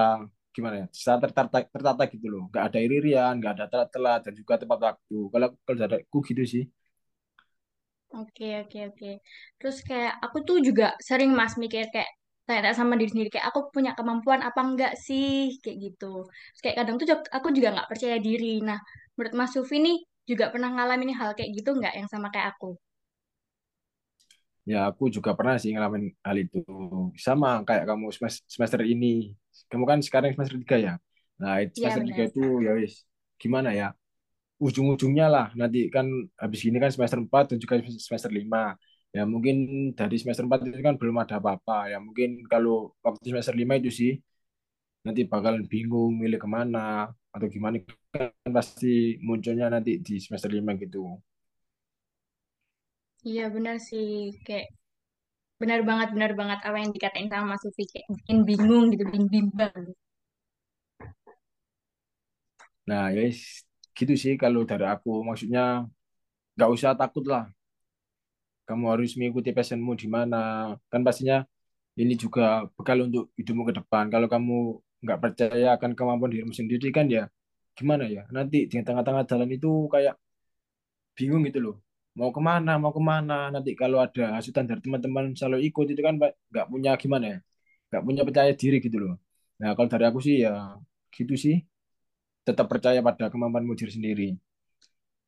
gimana 0.54 0.74
ya 0.82 0.86
secara 0.98 1.18
tertata, 1.24 1.56
tertata 1.74 2.02
gitu 2.12 2.26
loh 2.32 2.42
nggak 2.50 2.64
ada 2.68 2.78
iri-irian 2.84 3.32
nggak 3.38 3.52
ada 3.56 3.64
telat-telat 3.72 4.18
dan 4.26 4.32
juga 4.40 4.52
tepat 4.62 4.78
waktu 4.88 5.16
kalau 5.32 5.48
kalau 5.64 5.78
dari 5.82 5.94
aku 6.04 6.18
gitu 6.30 6.42
sih 6.54 6.64
Oke, 8.20 8.46
oke, 8.64 8.78
oke. 8.90 9.10
Terus 9.60 9.76
kayak 9.88 10.12
aku 10.24 10.38
tuh 10.48 10.56
juga 10.68 10.84
sering 11.08 11.30
Mas 11.38 11.54
mikir 11.62 11.84
kayak 11.94 12.10
tanya 12.48 12.72
sama 12.78 12.96
diri 12.98 13.10
sendiri 13.12 13.28
kayak 13.34 13.46
aku 13.52 13.60
punya 13.74 13.92
kemampuan 13.98 14.40
apa 14.48 14.60
enggak 14.68 14.92
sih 15.06 15.28
kayak 15.62 15.76
gitu. 15.84 16.06
Terus 16.52 16.60
kayak 16.64 16.76
kadang 16.80 16.96
tuh 17.00 17.06
aku 17.36 17.48
juga 17.56 17.68
nggak 17.76 17.88
percaya 17.92 18.16
diri. 18.26 18.64
Nah, 18.68 18.78
menurut 19.16 19.34
Mas 19.38 19.50
Sufi 19.54 19.76
nih 19.86 19.96
juga 20.30 20.44
pernah 20.52 20.70
ngalamin 20.74 21.12
hal 21.20 21.30
kayak 21.36 21.50
gitu 21.56 21.70
nggak 21.78 21.92
yang 22.00 22.08
sama 22.12 22.28
kayak 22.32 22.48
aku? 22.56 22.68
Ya 24.70 24.78
aku 24.90 25.02
juga 25.16 25.30
pernah 25.38 25.54
sih 25.62 25.70
ngalamin 25.72 26.04
hal 26.26 26.36
itu. 26.44 26.58
Sama 27.26 27.48
kayak 27.68 27.84
kamu 27.90 28.06
semester, 28.16 28.42
semester 28.54 28.80
ini. 28.92 29.06
Kamu 29.70 29.84
kan 29.90 29.98
sekarang 30.06 30.30
semester 30.34 30.56
tiga 30.62 30.76
ya? 30.86 30.92
Nah 31.40 31.52
Iya 31.78 31.90
semester 31.90 32.02
tiga 32.08 32.22
benar. 32.22 32.28
itu 32.28 32.40
ya 32.66 32.70
wis 32.80 32.94
gimana 33.42 33.70
ya? 33.80 33.86
Ujung-ujungnya 34.66 35.26
lah 35.34 35.46
nanti 35.60 35.78
kan 35.94 36.06
habis 36.42 36.60
ini 36.68 36.76
kan 36.82 36.90
semester 36.94 37.18
4 37.22 37.44
dan 37.54 37.58
juga 37.62 37.74
semester 38.06 38.30
lima. 38.38 38.74
Ya 39.16 39.22
mungkin 39.32 39.56
dari 39.98 40.16
semester 40.20 40.44
4 40.46 40.58
itu 40.68 40.82
kan 40.88 40.94
belum 41.00 41.16
ada 41.22 41.34
apa-apa. 41.40 41.90
Ya 41.92 41.98
mungkin 42.06 42.28
kalau 42.52 42.92
waktu 43.06 43.22
semester 43.30 43.54
5 43.60 43.74
itu 43.80 43.90
sih 44.00 44.12
nanti 45.06 45.20
bakalan 45.32 45.64
bingung 45.72 46.12
milih 46.22 46.38
ke 46.44 46.48
mana 46.56 47.08
atau 47.34 47.46
gimana 47.54 47.76
kan 48.14 48.50
pasti 48.56 49.16
munculnya 49.26 49.66
nanti 49.74 49.90
di 50.06 50.14
semester 50.24 50.50
5 50.56 50.72
gitu 50.82 50.98
Iya 53.26 53.42
benar 53.54 53.76
sih 53.88 54.06
kayak 54.46 54.66
benar 55.60 55.80
banget 55.88 56.08
benar 56.14 56.32
banget 56.40 56.58
apa 56.66 56.76
yang 56.82 56.92
dikatain 56.96 57.28
sama 57.30 57.46
Mas 57.50 57.62
Sufi 57.64 57.82
kayak 57.92 58.06
bikin 58.18 58.38
bingung 58.48 58.84
gitu, 58.92 59.02
bikin 59.10 59.26
bimbang. 59.34 59.84
nah 62.88 63.12
ya 63.12 63.22
gitu 63.98 64.14
sih 64.22 64.32
kalau 64.42 64.60
dari 64.70 64.84
aku. 64.94 65.10
Maksudnya 65.28 65.60
nggak 66.56 66.70
usah 66.76 66.92
takut 67.00 67.24
lah. 67.32 67.44
Kamu 68.68 68.84
harus 68.92 69.16
mengikuti 69.18 69.50
passionmu 69.56 69.92
di 69.96 70.06
mana. 70.16 70.36
Kan 70.92 71.00
pastinya 71.06 71.36
ini 72.02 72.14
juga 72.24 72.42
bekal 72.76 72.98
untuk 73.08 73.24
hidupmu 73.38 73.62
ke 73.68 73.74
depan. 73.80 74.04
Kalau 74.14 74.28
kamu 74.34 74.54
nggak 75.04 75.20
percaya 75.24 75.66
akan 75.76 75.90
kemampuan 75.98 76.30
dirimu 76.34 76.54
sendiri 76.60 76.88
kan 76.96 77.06
ya 77.16 77.24
gimana 77.78 78.04
ya? 78.16 78.22
Nanti 78.36 78.66
di 78.70 78.76
tengah-tengah 78.86 79.24
jalan 79.30 79.50
itu 79.56 79.88
kayak 79.94 80.14
bingung 81.16 81.42
gitu 81.48 81.58
loh 81.64 81.87
mau 82.18 82.30
ke 82.36 82.40
mana 82.48 82.72
mau 82.82 82.92
ke 82.96 83.02
mana? 83.10 83.34
Nanti 83.54 83.70
kalau 83.80 83.98
ada 84.04 84.22
hasutan 84.36 84.64
dari 84.68 84.80
teman-teman 84.84 85.24
selalu 85.38 85.58
ikut 85.68 85.86
itu 85.92 86.00
kan 86.06 86.14
Pak, 86.22 86.30
nggak 86.50 86.66
punya 86.72 86.90
gimana 87.02 87.24
ya? 87.32 87.38
Nggak 87.88 88.02
punya 88.06 88.22
percaya 88.28 88.52
diri 88.60 88.76
gitu 88.86 88.96
loh. 89.04 89.14
Nah 89.60 89.70
kalau 89.76 89.88
dari 89.92 90.04
aku 90.10 90.20
sih 90.26 90.36
ya 90.44 90.52
gitu 91.16 91.34
sih. 91.44 91.56
Tetap 92.46 92.66
percaya 92.72 93.00
pada 93.08 93.24
kemampuanmu 93.32 93.72
diri 93.80 93.92
sendiri. 93.96 94.28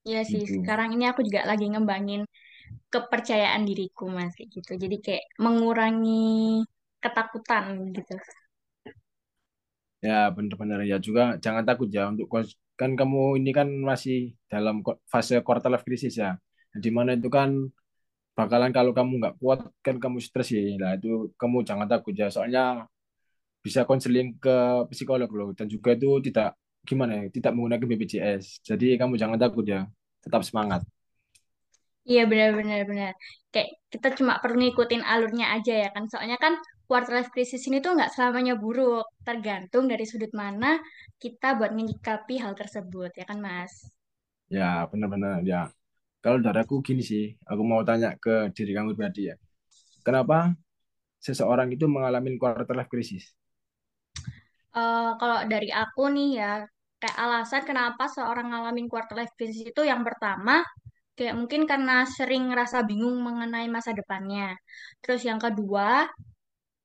Iya 0.09 0.21
sih, 0.25 0.43
gitu. 0.49 0.57
sekarang 0.57 0.89
ini 0.97 1.05
aku 1.11 1.21
juga 1.29 1.41
lagi 1.51 1.65
ngembangin 1.69 2.23
kepercayaan 2.93 3.63
diriku 3.69 4.05
Mas 4.17 4.33
kayak 4.37 4.51
gitu. 4.57 4.73
Jadi 4.83 4.97
kayak 5.05 5.25
mengurangi 5.45 6.65
ketakutan 7.03 7.65
gitu. 7.97 8.15
Ya, 10.07 10.33
benar-benar 10.37 10.81
ya 10.91 10.97
juga 11.07 11.23
jangan 11.45 11.65
takut 11.69 11.89
ya. 11.97 12.09
Untuk 12.13 12.27
kan 12.81 12.91
kamu 13.01 13.37
ini 13.39 13.51
kan 13.59 13.69
masih 13.91 14.33
dalam 14.53 14.81
fase 15.13 15.35
quarter 15.47 15.69
life 15.73 15.85
crisis 15.85 16.15
ya. 16.23 16.41
Di 16.75 16.91
mana 16.95 17.19
itu 17.19 17.29
kan 17.33 17.51
bakalan 18.39 18.71
kalau 18.73 18.93
kamu 18.95 19.13
nggak 19.21 19.37
kuat 19.43 19.61
kan 19.85 19.97
kamu 19.99 20.19
stres 20.23 20.49
ya. 20.55 20.61
Nah, 20.79 20.97
itu 20.97 21.35
kamu 21.41 21.67
jangan 21.69 21.87
takut 21.91 22.15
ya. 22.17 22.31
Soalnya 22.31 22.87
bisa 23.61 23.85
konseling 23.85 24.41
ke 24.41 24.89
psikolog 24.89 25.29
loh 25.29 25.51
dan 25.53 25.69
juga 25.69 25.93
itu 25.93 26.09
tidak 26.33 26.57
gimana 26.89 27.13
ya, 27.21 27.25
tidak 27.29 27.53
menggunakan 27.53 27.87
BPJS. 27.87 28.65
Jadi 28.65 28.97
kamu 28.97 29.21
jangan 29.21 29.37
takut 29.37 29.65
ya. 29.69 29.85
Tetap 30.25 30.43
semangat. 30.45 30.85
Iya 32.09 32.25
benar-benar 32.25 32.89
benar. 32.89 33.13
Kayak 33.53 33.69
kita 33.93 34.09
cuma 34.17 34.41
perlu 34.41 34.57
ngikutin 34.65 35.05
alurnya 35.05 35.53
aja 35.53 35.75
ya 35.85 35.89
kan. 35.93 36.09
Soalnya 36.09 36.41
kan 36.41 36.57
quarter 36.89 37.21
life 37.21 37.31
crisis 37.31 37.63
ini 37.69 37.85
tuh 37.85 37.93
nggak 37.93 38.11
selamanya 38.17 38.57
buruk. 38.57 39.05
Tergantung 39.21 39.85
dari 39.87 40.09
sudut 40.09 40.33
mana 40.33 40.81
kita 41.21 41.61
buat 41.61 41.77
menyikapi 41.77 42.41
hal 42.41 42.57
tersebut 42.57 43.13
ya 43.15 43.25
kan 43.29 43.39
Mas. 43.39 43.93
Ya, 44.49 44.89
benar-benar 44.91 45.45
ya. 45.47 45.71
Kalau 46.21 46.39
dari 46.45 46.59
aku 46.61 46.85
gini 46.85 47.01
sih, 47.01 47.25
aku 47.49 47.63
mau 47.65 47.81
tanya 47.89 48.17
ke 48.21 48.53
diri 48.57 48.77
kamu 48.77 48.93
pribadi 48.93 49.33
ya. 49.33 49.37
Kenapa 50.05 50.53
seseorang 51.21 51.69
itu 51.73 51.85
mengalami 51.89 52.37
quarter 52.37 52.77
life 52.77 52.93
crisis? 52.93 53.25
Eh 54.77 55.11
kalau 55.21 55.39
dari 55.53 55.69
aku 55.73 56.13
nih 56.13 56.29
ya, 56.41 56.53
kayak 57.01 57.17
alasan 57.25 57.63
kenapa 57.65 58.05
seorang 58.07 58.53
ngalamin 58.53 58.87
quarter 58.93 59.17
life 59.19 59.35
crisis 59.39 59.65
itu 59.73 59.83
yang 59.83 60.05
pertama 60.07 60.61
Kayak 61.21 61.37
mungkin 61.37 61.69
karena 61.69 62.09
sering 62.09 62.49
ngerasa 62.49 62.81
bingung 62.89 63.21
mengenai 63.21 63.69
masa 63.69 63.93
depannya. 63.93 64.57
Terus 65.05 65.21
yang 65.29 65.37
kedua, 65.37 66.09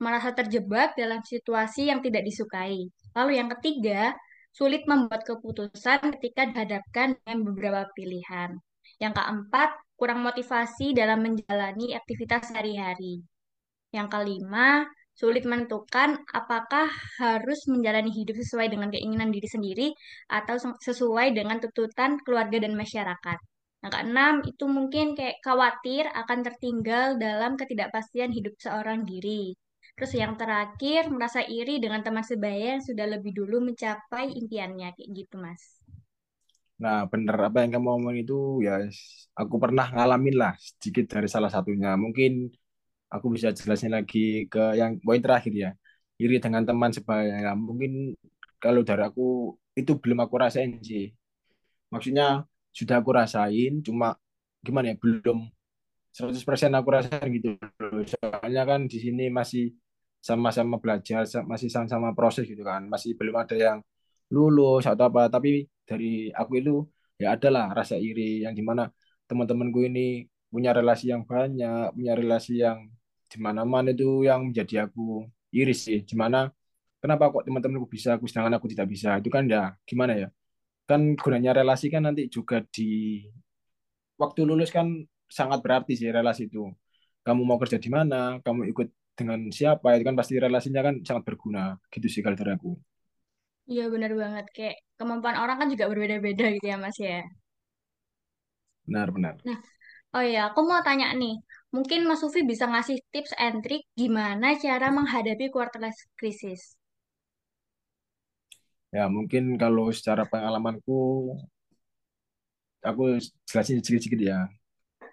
merasa 0.04 0.36
terjebak 0.36 1.00
dalam 1.00 1.24
situasi 1.24 1.88
yang 1.88 2.04
tidak 2.04 2.27
disukai. 2.27 2.92
Lalu 3.15 3.32
yang 3.39 3.48
ketiga, 3.56 4.12
sulit 4.51 4.84
membuat 4.92 5.24
keputusan 5.24 6.12
ketika 6.20 6.51
dihadapkan 6.51 7.15
dengan 7.24 7.38
beberapa 7.48 7.88
pilihan. 7.96 8.60
Yang 9.00 9.14
keempat, 9.20 9.70
kurang 10.00 10.24
motivasi 10.24 10.96
dalam 10.96 11.24
menjalani 11.24 11.96
aktivitas 11.96 12.52
sehari-hari. 12.52 13.24
Yang 13.92 14.08
kelima, 14.12 14.84
sulit 15.16 15.48
menentukan 15.48 16.20
apakah 16.36 16.92
harus 17.24 17.64
menjalani 17.72 18.12
hidup 18.12 18.36
sesuai 18.36 18.68
dengan 18.68 18.92
keinginan 18.92 19.32
diri 19.32 19.48
sendiri 19.48 19.88
atau 20.28 20.60
sesuai 20.60 21.32
dengan 21.32 21.64
tuntutan 21.64 22.20
keluarga 22.24 22.60
dan 22.60 22.75
masyarakat. 22.75 23.40
Yang 23.80 23.92
keenam, 23.96 24.36
itu 24.44 24.66
mungkin 24.68 25.16
kayak 25.16 25.40
khawatir 25.46 26.10
akan 26.12 26.40
tertinggal 26.44 27.16
dalam 27.16 27.56
ketidakpastian 27.56 28.36
hidup 28.36 28.58
seorang 28.60 29.08
diri. 29.08 29.56
Terus 29.96 30.12
yang 30.18 30.36
terakhir, 30.36 31.08
merasa 31.08 31.40
iri 31.46 31.80
dengan 31.80 32.04
teman 32.04 32.25
sebaya 32.25 32.75
yang 32.75 32.84
sudah 32.84 33.08
lebih 33.08 33.32
dulu 33.32 33.64
mencapai 33.64 34.28
impiannya, 34.36 34.92
kayak 34.92 35.10
gitu, 35.16 35.40
Mas. 35.40 35.80
Nah, 36.84 37.08
bener 37.12 37.36
apa 37.39 37.58
yang 37.63 37.72
kamu 37.79 37.88
ngomong 37.88 38.15
itu 38.20 38.36
ya 38.67 38.84
aku 39.39 39.55
pernah 39.63 39.88
ngalamin 39.96 40.36
lah 40.36 40.53
sedikit 40.60 41.05
dari 41.13 41.27
salah 41.32 41.48
satunya. 41.48 41.96
Mungkin 41.96 42.51
aku 43.13 43.27
bisa 43.36 43.50
jelasin 43.55 43.91
lagi 43.98 44.48
ke 44.51 44.75
yang 44.79 45.00
poin 45.00 45.22
terakhir 45.24 45.53
ya. 45.55 45.72
Iri 46.20 46.39
dengan 46.44 46.63
teman 46.67 46.91
sebaya. 46.96 47.36
Ya, 47.48 47.51
mungkin 47.55 48.15
kalau 48.63 48.82
dari 48.88 49.03
aku 49.08 49.55
itu 49.79 49.91
belum 50.01 50.20
aku 50.24 50.36
rasain 50.39 50.79
sih. 50.84 51.12
Maksudnya 51.94 52.44
sudah 52.75 52.96
aku 53.00 53.12
rasain, 53.15 53.79
cuma 53.86 54.15
gimana 54.65 54.91
ya, 54.91 54.96
belum 55.00 55.48
100% 56.12 56.72
aku 56.75 56.89
rasain 56.91 57.27
gitu. 57.36 57.55
Soalnya 58.12 58.63
kan 58.67 58.88
di 58.91 58.98
sini 59.00 59.27
masih 59.32 59.72
sama-sama 60.20 60.79
belajar, 60.84 61.24
masih 61.48 61.70
sama-sama 61.72 62.12
proses 62.17 62.46
gitu 62.48 62.63
kan. 62.65 62.88
Masih 62.88 63.15
belum 63.20 63.36
ada 63.38 63.55
yang 63.55 63.77
lulus 64.34 64.84
atau 64.89 65.03
apa. 65.10 65.22
Tapi 65.34 65.50
dari 65.89 66.32
aku 66.39 66.51
itu 66.62 66.72
ya 67.22 67.27
adalah 67.36 67.72
rasa 67.79 67.96
iri 67.98 68.44
yang 68.46 68.53
di 68.58 68.63
mana 68.70 68.89
teman-temanku 69.29 69.79
ini 69.89 70.25
punya 70.53 70.72
relasi 70.77 71.12
yang 71.13 71.24
banyak, 71.32 71.94
punya 71.96 72.13
relasi 72.20 72.51
yang 72.65 72.77
di 73.32 73.38
mana-mana 73.46 73.89
itu 73.96 74.24
yang 74.27 74.39
menjadi 74.50 74.88
aku 74.88 75.01
iri 75.53 75.74
sih. 75.75 75.98
Di 76.10 76.15
mana 76.15 76.38
kenapa 77.01 77.24
kok 77.34 77.44
teman-temanku 77.48 77.88
bisa, 77.96 78.10
aku 78.17 78.25
sedangkan 78.29 78.55
aku 78.58 78.67
tidak 78.74 78.88
bisa. 78.94 79.10
Itu 79.20 79.29
kan 79.36 79.44
ya 79.53 79.75
gimana 79.89 80.13
ya. 80.22 80.27
Kan 80.89 81.01
gunanya 81.17 81.51
relasi 81.60 81.86
kan 81.94 82.05
nanti 82.08 82.29
juga 82.29 82.62
di 82.75 82.84
waktu 84.22 84.41
lulus 84.48 84.70
kan 84.77 84.88
sangat 85.38 85.60
berarti 85.65 85.94
sih 86.00 86.10
relasi 86.17 86.48
itu. 86.50 86.60
Kamu 87.25 87.41
mau 87.50 87.58
kerja 87.62 87.77
di 87.82 87.89
mana, 87.89 88.38
kamu 88.46 88.62
ikut 88.72 88.88
dengan 89.17 89.39
siapa, 89.50 89.88
itu 89.98 90.03
kan 90.08 90.15
pasti 90.20 90.34
relasinya 90.38 90.82
kan 90.88 90.96
sangat 91.08 91.24
berguna. 91.27 91.60
Gitu 91.94 92.08
sih 92.13 92.22
kalau 92.22 92.38
dari 92.38 92.53
aku. 92.58 92.95
Iya, 93.72 93.84
benar 93.94 94.12
banget. 94.22 94.46
Kayak 94.56 94.76
kemampuan 94.98 95.38
orang 95.42 95.58
kan 95.60 95.68
juga 95.74 95.86
berbeda-beda 95.92 96.44
gitu 96.56 96.66
ya, 96.72 96.78
Mas 96.84 96.98
ya. 97.08 97.16
Benar-benar. 98.88 99.46
Nah, 99.48 99.58
oh 100.18 100.26
ya, 100.34 100.40
aku 100.50 100.62
mau 100.70 100.82
tanya 100.88 101.08
nih. 101.22 101.34
Mungkin 101.76 102.00
Mas 102.10 102.20
Sufi 102.24 102.42
bisa 102.52 102.66
ngasih 102.72 102.98
tips 103.14 103.34
and 103.46 103.58
trick 103.66 103.84
gimana 104.02 104.48
cara 104.64 104.88
menghadapi 104.98 105.46
quarter 105.56 105.80
life 105.86 106.02
crisis. 106.20 106.62
Ya, 108.96 109.04
mungkin 109.16 109.44
kalau 109.62 109.86
secara 109.98 110.24
pengalamanku, 110.32 110.94
aku 112.90 113.02
jelasin 113.50 113.82
sedikit-sedikit 113.84 114.22
ya. 114.32 114.38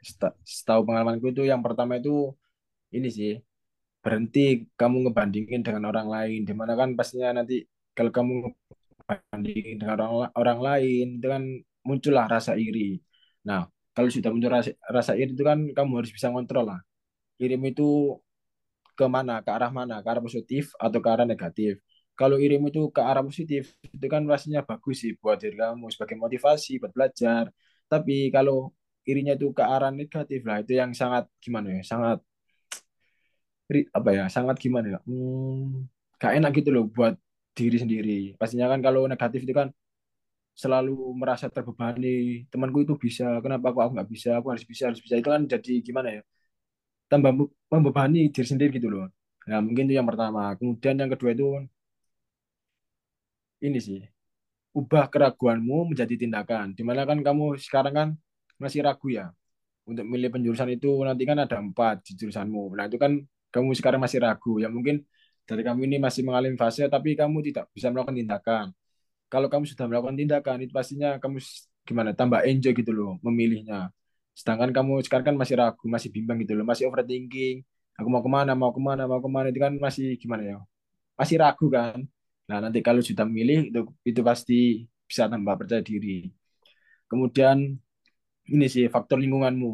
Seta- 0.08 0.36
Setahu 0.46 0.82
pengalamanku 0.88 1.26
itu 1.34 1.42
yang 1.52 1.62
pertama 1.66 1.92
itu 2.00 2.34
ini 2.96 3.08
sih 3.18 3.32
berhenti 4.04 4.40
kamu 4.80 4.96
ngebandingin 5.10 5.62
dengan 5.66 5.84
orang 5.92 6.08
lain 6.16 6.40
di 6.48 6.54
mana 6.60 6.74
kan 6.80 6.90
pastinya 6.98 7.30
nanti 7.42 7.56
kalau 7.96 8.10
kamu 8.16 8.32
ngebandingin 9.06 9.76
dengan 9.80 9.98
orang 10.00 10.32
orang 10.40 10.60
lain 10.68 11.06
itu 11.18 11.26
kan 11.34 11.42
muncullah 11.88 12.26
rasa 12.34 12.52
iri. 12.56 13.00
Nah 13.48 13.60
kalau 13.94 14.08
sudah 14.08 14.30
muncul 14.32 14.50
rasa, 14.56 14.70
rasa 14.88 15.12
iri 15.20 15.30
itu 15.36 15.44
kan 15.44 15.58
kamu 15.76 15.92
harus 16.00 16.12
bisa 16.16 16.26
ngontrol 16.32 16.64
lah. 16.72 16.80
Irimu 17.42 17.66
itu 17.74 17.88
ke 18.98 19.06
mana 19.14 19.34
ke 19.44 19.50
arah 19.56 19.70
mana? 19.78 19.94
Ke 20.04 20.08
arah 20.12 20.22
positif 20.24 20.64
atau 20.84 20.98
ke 21.04 21.08
arah 21.14 21.26
negatif? 21.32 21.72
Kalau 22.18 22.36
irimu 22.44 22.68
itu 22.72 22.82
ke 22.96 23.00
arah 23.10 23.24
positif 23.24 23.72
itu 23.96 24.06
kan 24.12 24.22
pastinya 24.30 24.60
bagus 24.68 24.96
sih 25.02 25.12
buat 25.20 25.36
diri 25.42 25.56
kamu 25.56 25.86
sebagai 25.94 26.16
motivasi 26.20 26.72
buat 26.80 26.92
belajar. 26.96 27.44
Tapi 27.92 28.14
kalau 28.34 28.72
irinya 29.08 29.32
itu 29.38 29.50
ke 29.56 29.64
arah 29.64 29.90
negatif 29.90 30.40
lah 30.48 30.56
itu 30.62 30.72
yang 30.80 30.92
sangat 31.00 31.24
gimana 31.44 31.68
ya? 31.76 31.82
Sangat 31.84 32.18
apa 33.98 34.10
ya? 34.12 34.24
Sangat 34.28 34.56
gimana 34.60 34.86
ya? 34.94 34.98
Hmm, 35.08 35.88
gak 36.20 36.32
enak 36.38 36.50
gitu 36.60 36.70
loh 36.74 36.84
buat 36.92 37.14
diri 37.58 37.76
sendiri. 37.82 38.12
Pastinya 38.40 38.66
kan 38.72 38.80
kalau 38.86 39.02
negatif 39.12 39.40
itu 39.46 39.54
kan 39.60 39.68
selalu 40.62 40.92
merasa 41.20 41.46
terbebani. 41.54 42.46
Temanku 42.52 42.78
itu 42.86 42.94
bisa 43.04 43.24
kenapa 43.44 43.66
aku 43.72 43.92
nggak 43.96 44.10
bisa 44.14 44.28
aku 44.38 44.48
harus 44.52 44.64
bisa 44.70 44.82
harus 44.90 45.00
bisa. 45.04 45.14
Itu 45.20 45.30
kan 45.34 45.42
jadi 45.52 45.72
gimana 45.86 46.08
ya? 46.16 46.22
Tambah 47.12 47.32
me- 47.38 47.52
membebani 47.72 48.18
diri 48.34 48.46
sendiri 48.52 48.70
gitu 48.78 48.88
loh. 48.94 49.06
Nah 49.50 49.60
mungkin 49.66 49.84
itu 49.88 49.94
yang 50.00 50.08
pertama. 50.10 50.54
Kemudian 50.58 50.96
yang 51.02 51.10
kedua 51.14 51.30
itu 51.36 51.44
ini 53.66 53.78
sih 53.86 54.00
ubah 54.78 55.04
keraguanmu 55.12 55.92
menjadi 55.94 56.14
tindakan. 56.22 56.66
Di 56.78 56.82
mana 56.88 57.02
kan 57.10 57.18
kamu 57.26 57.58
sekarang 57.60 57.94
kan 58.00 58.08
masih 58.62 58.80
ragu 58.86 59.08
ya 59.12 59.26
untuk 59.88 60.04
milih 60.08 60.30
penjurusan 60.34 60.70
itu. 60.76 60.90
Nanti 61.08 61.24
kan 61.30 61.38
ada 61.44 61.56
empat 61.60 61.96
di 62.06 62.12
jurusanmu. 62.20 62.62
Nah 62.78 62.86
itu 62.90 62.98
kan 63.04 63.12
kamu 63.54 63.70
sekarang 63.78 64.00
masih 64.04 64.20
ragu. 64.26 64.60
Ya 64.62 64.68
mungkin 64.72 65.04
dari 65.48 65.62
kamu 65.66 65.80
ini 65.88 65.96
masih 66.06 66.22
mengalami 66.26 66.56
fase, 66.58 66.86
tapi 66.94 67.14
kamu 67.20 67.38
tidak 67.48 67.64
bisa 67.74 67.88
melakukan 67.92 68.16
tindakan. 68.20 68.66
Kalau 69.32 69.48
kamu 69.52 69.64
sudah 69.70 69.86
melakukan 69.90 70.16
tindakan, 70.20 70.56
itu 70.64 70.72
pastinya 70.72 71.08
kamu 71.22 71.36
gimana? 71.88 72.10
Tambah 72.14 72.40
enjoy 72.46 72.72
gitu 72.76 72.92
loh 72.94 73.12
memilihnya. 73.26 73.90
Sedangkan 74.38 74.70
kamu 74.76 74.92
sekarang 75.06 75.26
kan 75.34 75.36
masih 75.40 75.56
ragu, 75.60 75.84
masih 75.88 76.08
bimbang 76.14 76.38
gitu 76.42 76.52
loh, 76.58 76.64
masih 76.68 76.84
overthinking. 76.88 77.64
Aku 77.98 78.08
mau 78.12 78.22
ke 78.24 78.30
mana, 78.32 78.52
mau 78.56 78.72
ke 78.76 78.80
mana, 78.80 79.02
mau 79.10 79.20
ke 79.24 79.30
mana 79.30 79.46
itu 79.52 79.60
kan 79.60 79.72
masih 79.76 80.16
gimana 80.22 80.42
ya? 80.44 80.56
Masih 81.20 81.36
ragu 81.42 81.66
kan? 81.68 81.98
Nah 82.48 82.58
nanti 82.64 82.78
kalau 82.86 83.00
sudah 83.04 83.24
memilih 83.28 83.70
itu 83.70 83.80
itu 84.10 84.20
pasti 84.24 84.54
bisa 85.08 85.28
tambah 85.32 85.54
percaya 85.60 85.82
diri. 85.84 86.32
Kemudian 87.10 87.58
ini 88.54 88.66
sih 88.74 88.84
faktor 88.94 89.18
lingkunganmu 89.22 89.72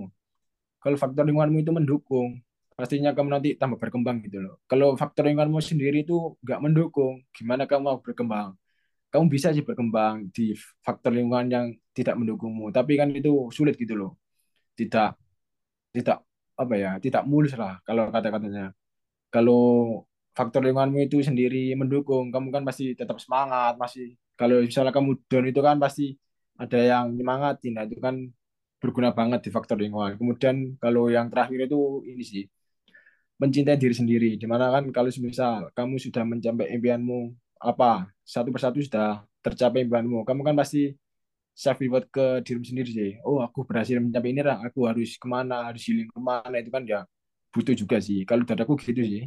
kalau 0.83 0.97
faktor 1.03 1.27
lingkunganmu 1.27 1.59
itu 1.65 1.73
mendukung, 1.75 2.39
pastinya 2.79 3.11
kamu 3.17 3.29
nanti 3.35 3.49
tambah 3.61 3.79
berkembang 3.83 4.17
gitu 4.27 4.39
loh. 4.45 4.55
Kalau 4.71 4.95
faktor 5.01 5.27
lingkunganmu 5.27 5.59
sendiri 5.71 6.07
itu 6.07 6.39
nggak 6.45 6.61
mendukung, 6.65 7.15
gimana 7.37 7.67
kamu 7.67 7.83
mau 7.89 7.99
berkembang? 8.07 8.55
Kamu 9.13 9.25
bisa 9.35 9.49
sih 9.57 9.65
berkembang 9.67 10.31
di 10.37 10.55
faktor 10.87 11.11
lingkungan 11.17 11.47
yang 11.55 11.67
tidak 11.97 12.15
mendukungmu, 12.21 12.71
tapi 12.77 12.93
kan 13.01 13.09
itu 13.19 13.51
sulit 13.57 13.75
gitu 13.83 13.95
loh. 13.99 14.13
Tidak, 14.79 15.11
tidak 15.97 16.19
apa 16.63 16.75
ya, 16.79 16.91
tidak 17.05 17.23
mulus 17.31 17.53
lah 17.59 17.83
kalau 17.83 18.03
kata-katanya. 18.15 18.71
Kalau 19.35 19.61
faktor 20.39 20.61
lingkunganmu 20.63 20.99
itu 21.11 21.17
sendiri 21.29 21.75
mendukung, 21.81 22.31
kamu 22.35 22.49
kan 22.55 22.63
pasti 22.69 22.95
tetap 22.95 23.19
semangat, 23.19 23.75
masih. 23.83 24.15
Kalau 24.39 24.63
misalnya 24.63 24.95
kamu 24.95 25.11
down 25.27 25.47
itu 25.51 25.61
kan 25.67 25.77
pasti 25.83 26.15
ada 26.63 26.79
yang 26.79 27.05
nyemangatin, 27.19 27.73
nah 27.75 27.85
itu 27.91 27.99
kan 27.99 28.15
berguna 28.79 29.11
banget 29.19 29.41
di 29.47 29.51
faktor 29.51 29.77
lingkungan. 29.83 30.15
Kemudian 30.21 30.57
kalau 30.79 31.11
yang 31.11 31.27
terakhir 31.33 31.67
itu 31.67 32.07
ini 32.07 32.23
sih, 32.23 32.45
mencintai 33.43 33.79
diri 33.83 33.95
sendiri. 34.01 34.31
Di 34.41 34.47
mana 34.51 34.71
kan 34.75 34.85
kalau 34.95 35.11
misal 35.23 35.71
kamu 35.77 35.97
sudah 36.07 36.23
mencapai 36.27 36.67
impianmu 36.77 37.19
apa 37.63 38.11
satu 38.27 38.49
persatu 38.55 38.79
sudah 38.83 39.23
tercapai 39.45 39.87
impianmu, 39.87 40.23
kamu 40.29 40.41
kan 40.49 40.55
pasti 40.61 40.95
self 41.63 41.79
reward 41.83 42.07
ke 42.15 42.43
dirimu 42.47 42.67
sendiri 42.67 42.91
sih. 42.99 43.11
Oh 43.27 43.39
aku 43.47 43.67
berhasil 43.69 43.97
mencapai 43.99 44.31
ini 44.35 44.43
lah, 44.47 44.59
aku 44.67 44.81
harus 44.91 45.11
ke 45.23 45.27
mana, 45.31 45.69
harus 45.69 45.83
healing 45.87 46.09
ke 46.11 46.21
mana 46.23 46.57
itu 46.63 46.71
kan 46.75 46.83
ya 46.87 47.01
butuh 47.55 47.75
juga 47.79 47.99
sih. 48.03 48.23
Kalau 48.29 48.43
dari 48.49 48.63
aku 48.65 48.75
gitu 48.81 49.03
sih. 49.05 49.25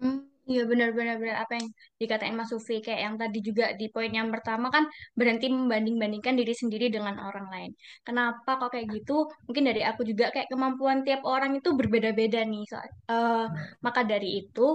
Hmm, 0.00 0.27
iya 0.50 0.62
benar-benar 0.70 1.16
benar 1.22 1.36
apa 1.44 1.52
yang 1.58 1.68
dikatain 2.00 2.34
Mas 2.38 2.48
Sufi 2.52 2.74
kayak 2.84 3.00
yang 3.06 3.14
tadi 3.22 3.38
juga 3.48 3.64
di 3.80 3.86
poin 3.94 4.12
yang 4.18 4.28
pertama 4.34 4.66
kan 4.74 4.84
berhenti 5.18 5.46
membanding-bandingkan 5.52 6.34
diri 6.40 6.54
sendiri 6.62 6.86
dengan 6.96 7.14
orang 7.28 7.46
lain. 7.54 7.70
Kenapa 8.06 8.50
kok 8.60 8.70
kayak 8.74 8.86
gitu? 8.96 9.12
Mungkin 9.46 9.64
dari 9.68 9.82
aku 9.90 10.00
juga 10.10 10.24
kayak 10.34 10.48
kemampuan 10.52 10.98
tiap 11.06 11.20
orang 11.28 11.50
itu 11.58 11.68
berbeda-beda 11.78 12.40
nih. 12.52 12.62
So, 12.70 12.76
eh, 13.12 13.46
maka 13.84 14.00
dari 14.10 14.28
itu 14.40 14.66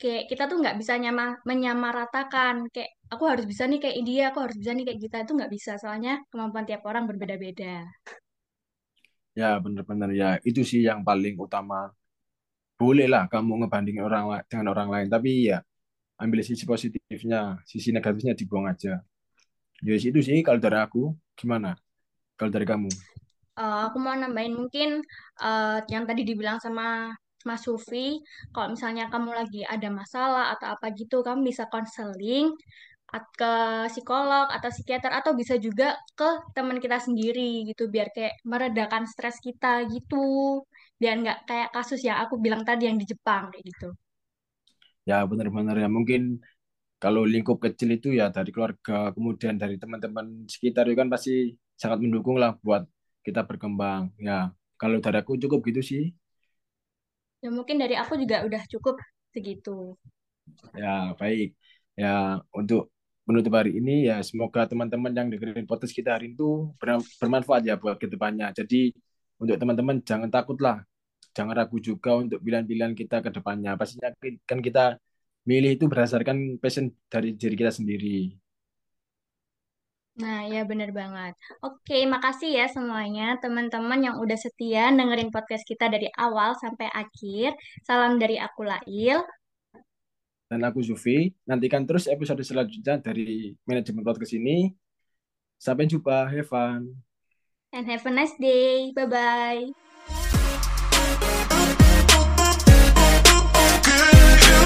kayak 0.00 0.24
kita 0.30 0.42
tuh 0.50 0.56
nggak 0.62 0.76
bisa 0.80 0.92
nyama 1.02 1.24
menyamaratakan 1.48 2.54
kayak 2.74 2.90
aku 3.12 3.24
harus 3.30 3.44
bisa 3.50 3.62
nih 3.70 3.78
kayak 3.82 3.96
dia, 4.08 4.22
aku 4.30 4.38
harus 4.44 4.56
bisa 4.60 4.70
nih 4.76 4.84
kayak 4.88 5.00
kita 5.04 5.16
itu 5.24 5.32
nggak 5.38 5.52
bisa 5.56 5.72
soalnya 5.82 6.12
kemampuan 6.30 6.66
tiap 6.68 6.82
orang 6.90 7.04
berbeda-beda. 7.10 7.86
Ya 9.40 9.46
benar-benar 9.64 10.10
ya 10.20 10.28
itu 10.48 10.60
sih 10.70 10.80
yang 10.88 11.00
paling 11.08 11.34
utama. 11.46 11.74
Boleh 12.84 13.08
lah 13.08 13.24
kamu 13.32 13.64
ngebandingin 13.64 14.04
orang 14.04 14.44
dengan 14.44 14.66
orang 14.76 14.88
lain, 14.92 15.08
tapi 15.08 15.48
ya 15.48 15.64
ambil 16.20 16.44
sisi 16.44 16.68
positifnya, 16.68 17.64
sisi 17.64 17.88
negatifnya 17.96 18.36
dibuang 18.36 18.68
aja. 18.68 19.00
Ya 19.80 19.94
itu 19.96 20.20
sih 20.20 20.44
kalau 20.44 20.60
dari 20.60 20.76
aku. 20.76 21.16
Gimana? 21.34 21.74
Kalau 22.36 22.52
dari 22.52 22.68
kamu? 22.68 22.92
Eh, 23.56 23.80
aku 23.88 23.96
mau 24.02 24.12
nambahin 24.12 24.54
mungkin 24.54 25.00
eh, 25.40 25.78
yang 25.88 26.04
tadi 26.04 26.22
dibilang 26.28 26.60
sama 26.60 27.10
Mas 27.44 27.64
Sufi, 27.64 28.24
kalau 28.56 28.72
misalnya 28.72 29.12
kamu 29.12 29.30
lagi 29.36 29.60
ada 29.68 29.88
masalah 29.92 30.56
atau 30.56 30.72
apa 30.74 30.88
gitu, 30.96 31.20
kamu 31.20 31.44
bisa 31.52 31.68
konseling 31.68 32.48
ke 33.38 33.54
psikolog 33.92 34.50
atau 34.50 34.74
psikiater 34.74 35.12
atau 35.14 35.38
bisa 35.38 35.54
juga 35.60 35.94
ke 36.18 36.26
teman 36.56 36.82
kita 36.82 36.98
sendiri 36.98 37.68
gitu, 37.68 37.86
biar 37.86 38.10
kayak 38.10 38.42
meredakan 38.42 39.04
stres 39.06 39.38
kita 39.38 39.86
gitu, 39.92 40.64
biar 41.00 41.14
nggak 41.22 41.38
kayak 41.48 41.68
kasus 41.76 42.00
yang 42.08 42.18
aku 42.24 42.34
bilang 42.44 42.62
tadi 42.68 42.82
yang 42.88 42.96
di 43.00 43.06
Jepang 43.12 43.42
kayak 43.52 43.64
gitu. 43.70 43.88
Ya 45.10 45.16
benar-benar 45.30 45.76
ya 45.82 45.88
mungkin 45.96 46.20
kalau 47.02 47.22
lingkup 47.32 47.58
kecil 47.64 47.88
itu 47.96 48.08
ya 48.20 48.26
dari 48.36 48.50
keluarga, 48.54 49.12
kemudian 49.16 49.54
dari 49.62 49.76
teman-teman 49.82 50.26
sekitar 50.54 50.84
itu 50.88 50.96
kan 51.02 51.08
pasti 51.14 51.32
sangat 51.82 51.98
mendukung 52.04 52.36
lah 52.42 52.52
buat 52.66 52.82
kita 53.26 53.40
berkembang. 53.48 54.02
Ya 54.28 54.52
kalau 54.80 54.96
dari 55.04 55.18
aku 55.22 55.32
cukup 55.42 55.60
gitu 55.68 55.82
sih. 55.90 56.02
Ya 57.44 57.50
mungkin 57.56 57.76
dari 57.82 57.94
aku 58.02 58.12
juga 58.22 58.36
udah 58.48 58.62
cukup 58.72 58.96
segitu. 59.34 59.94
Ya 60.80 60.88
baik. 61.20 61.48
Ya 62.00 62.08
untuk 62.52 62.90
menutup 63.28 63.52
hari 63.58 63.70
ini 63.80 63.90
ya 64.08 64.20
semoga 64.28 64.60
teman-teman 64.70 65.12
yang 65.16 65.28
dengerin 65.32 65.64
podcast 65.70 65.94
kita 65.96 66.10
hari 66.18 66.34
itu 66.36 66.74
ber- 66.80 67.06
bermanfaat 67.20 67.62
ya 67.68 67.74
buat 67.80 67.96
ke 68.02 68.06
depannya. 68.10 68.46
Jadi 68.58 68.92
untuk 69.44 69.56
teman-teman 69.60 69.96
jangan 70.08 70.30
takut 70.32 70.58
lah, 70.66 70.76
jangan 71.36 71.54
ragu 71.58 71.78
juga 71.88 72.10
untuk 72.22 72.38
pilihan-pilihan 72.44 72.94
kita 73.00 73.16
ke 73.24 73.30
depannya. 73.36 73.76
Pastinya 73.80 74.10
kan 74.48 74.58
kita 74.66 74.96
milih 75.50 75.70
itu 75.76 75.84
berdasarkan 75.92 76.56
passion 76.62 76.88
dari 77.12 77.36
diri 77.36 77.54
kita 77.60 77.72
sendiri. 77.78 78.32
Nah, 80.14 80.46
ya 80.46 80.62
bener 80.70 80.94
banget. 80.94 81.34
Oke, 81.66 82.06
makasih 82.06 82.50
ya 82.58 82.66
semuanya 82.70 83.34
teman-teman 83.42 83.98
yang 83.98 84.16
udah 84.22 84.38
setia 84.38 84.94
dengerin 84.94 85.30
podcast 85.34 85.66
kita 85.66 85.90
dari 85.90 86.06
awal 86.14 86.54
sampai 86.62 86.86
akhir. 86.94 87.58
Salam 87.82 88.22
dari 88.22 88.38
aku 88.38 88.62
Lail, 88.62 89.18
Dan 90.48 90.60
aku 90.68 90.80
Zufi, 90.86 91.34
nantikan 91.50 91.82
terus 91.88 92.04
episode 92.06 92.38
selanjutnya 92.46 93.00
dari 93.02 93.56
manajemen 93.66 94.04
podcast 94.06 94.38
ini. 94.38 94.70
Sampai 95.58 95.90
jumpa, 95.90 96.30
have 96.30 96.46
fun. 96.46 96.94
And 97.74 97.86
have 97.90 98.06
a 98.06 98.10
nice 98.10 98.34
day. 98.38 98.92
Bye-bye. 98.92 99.72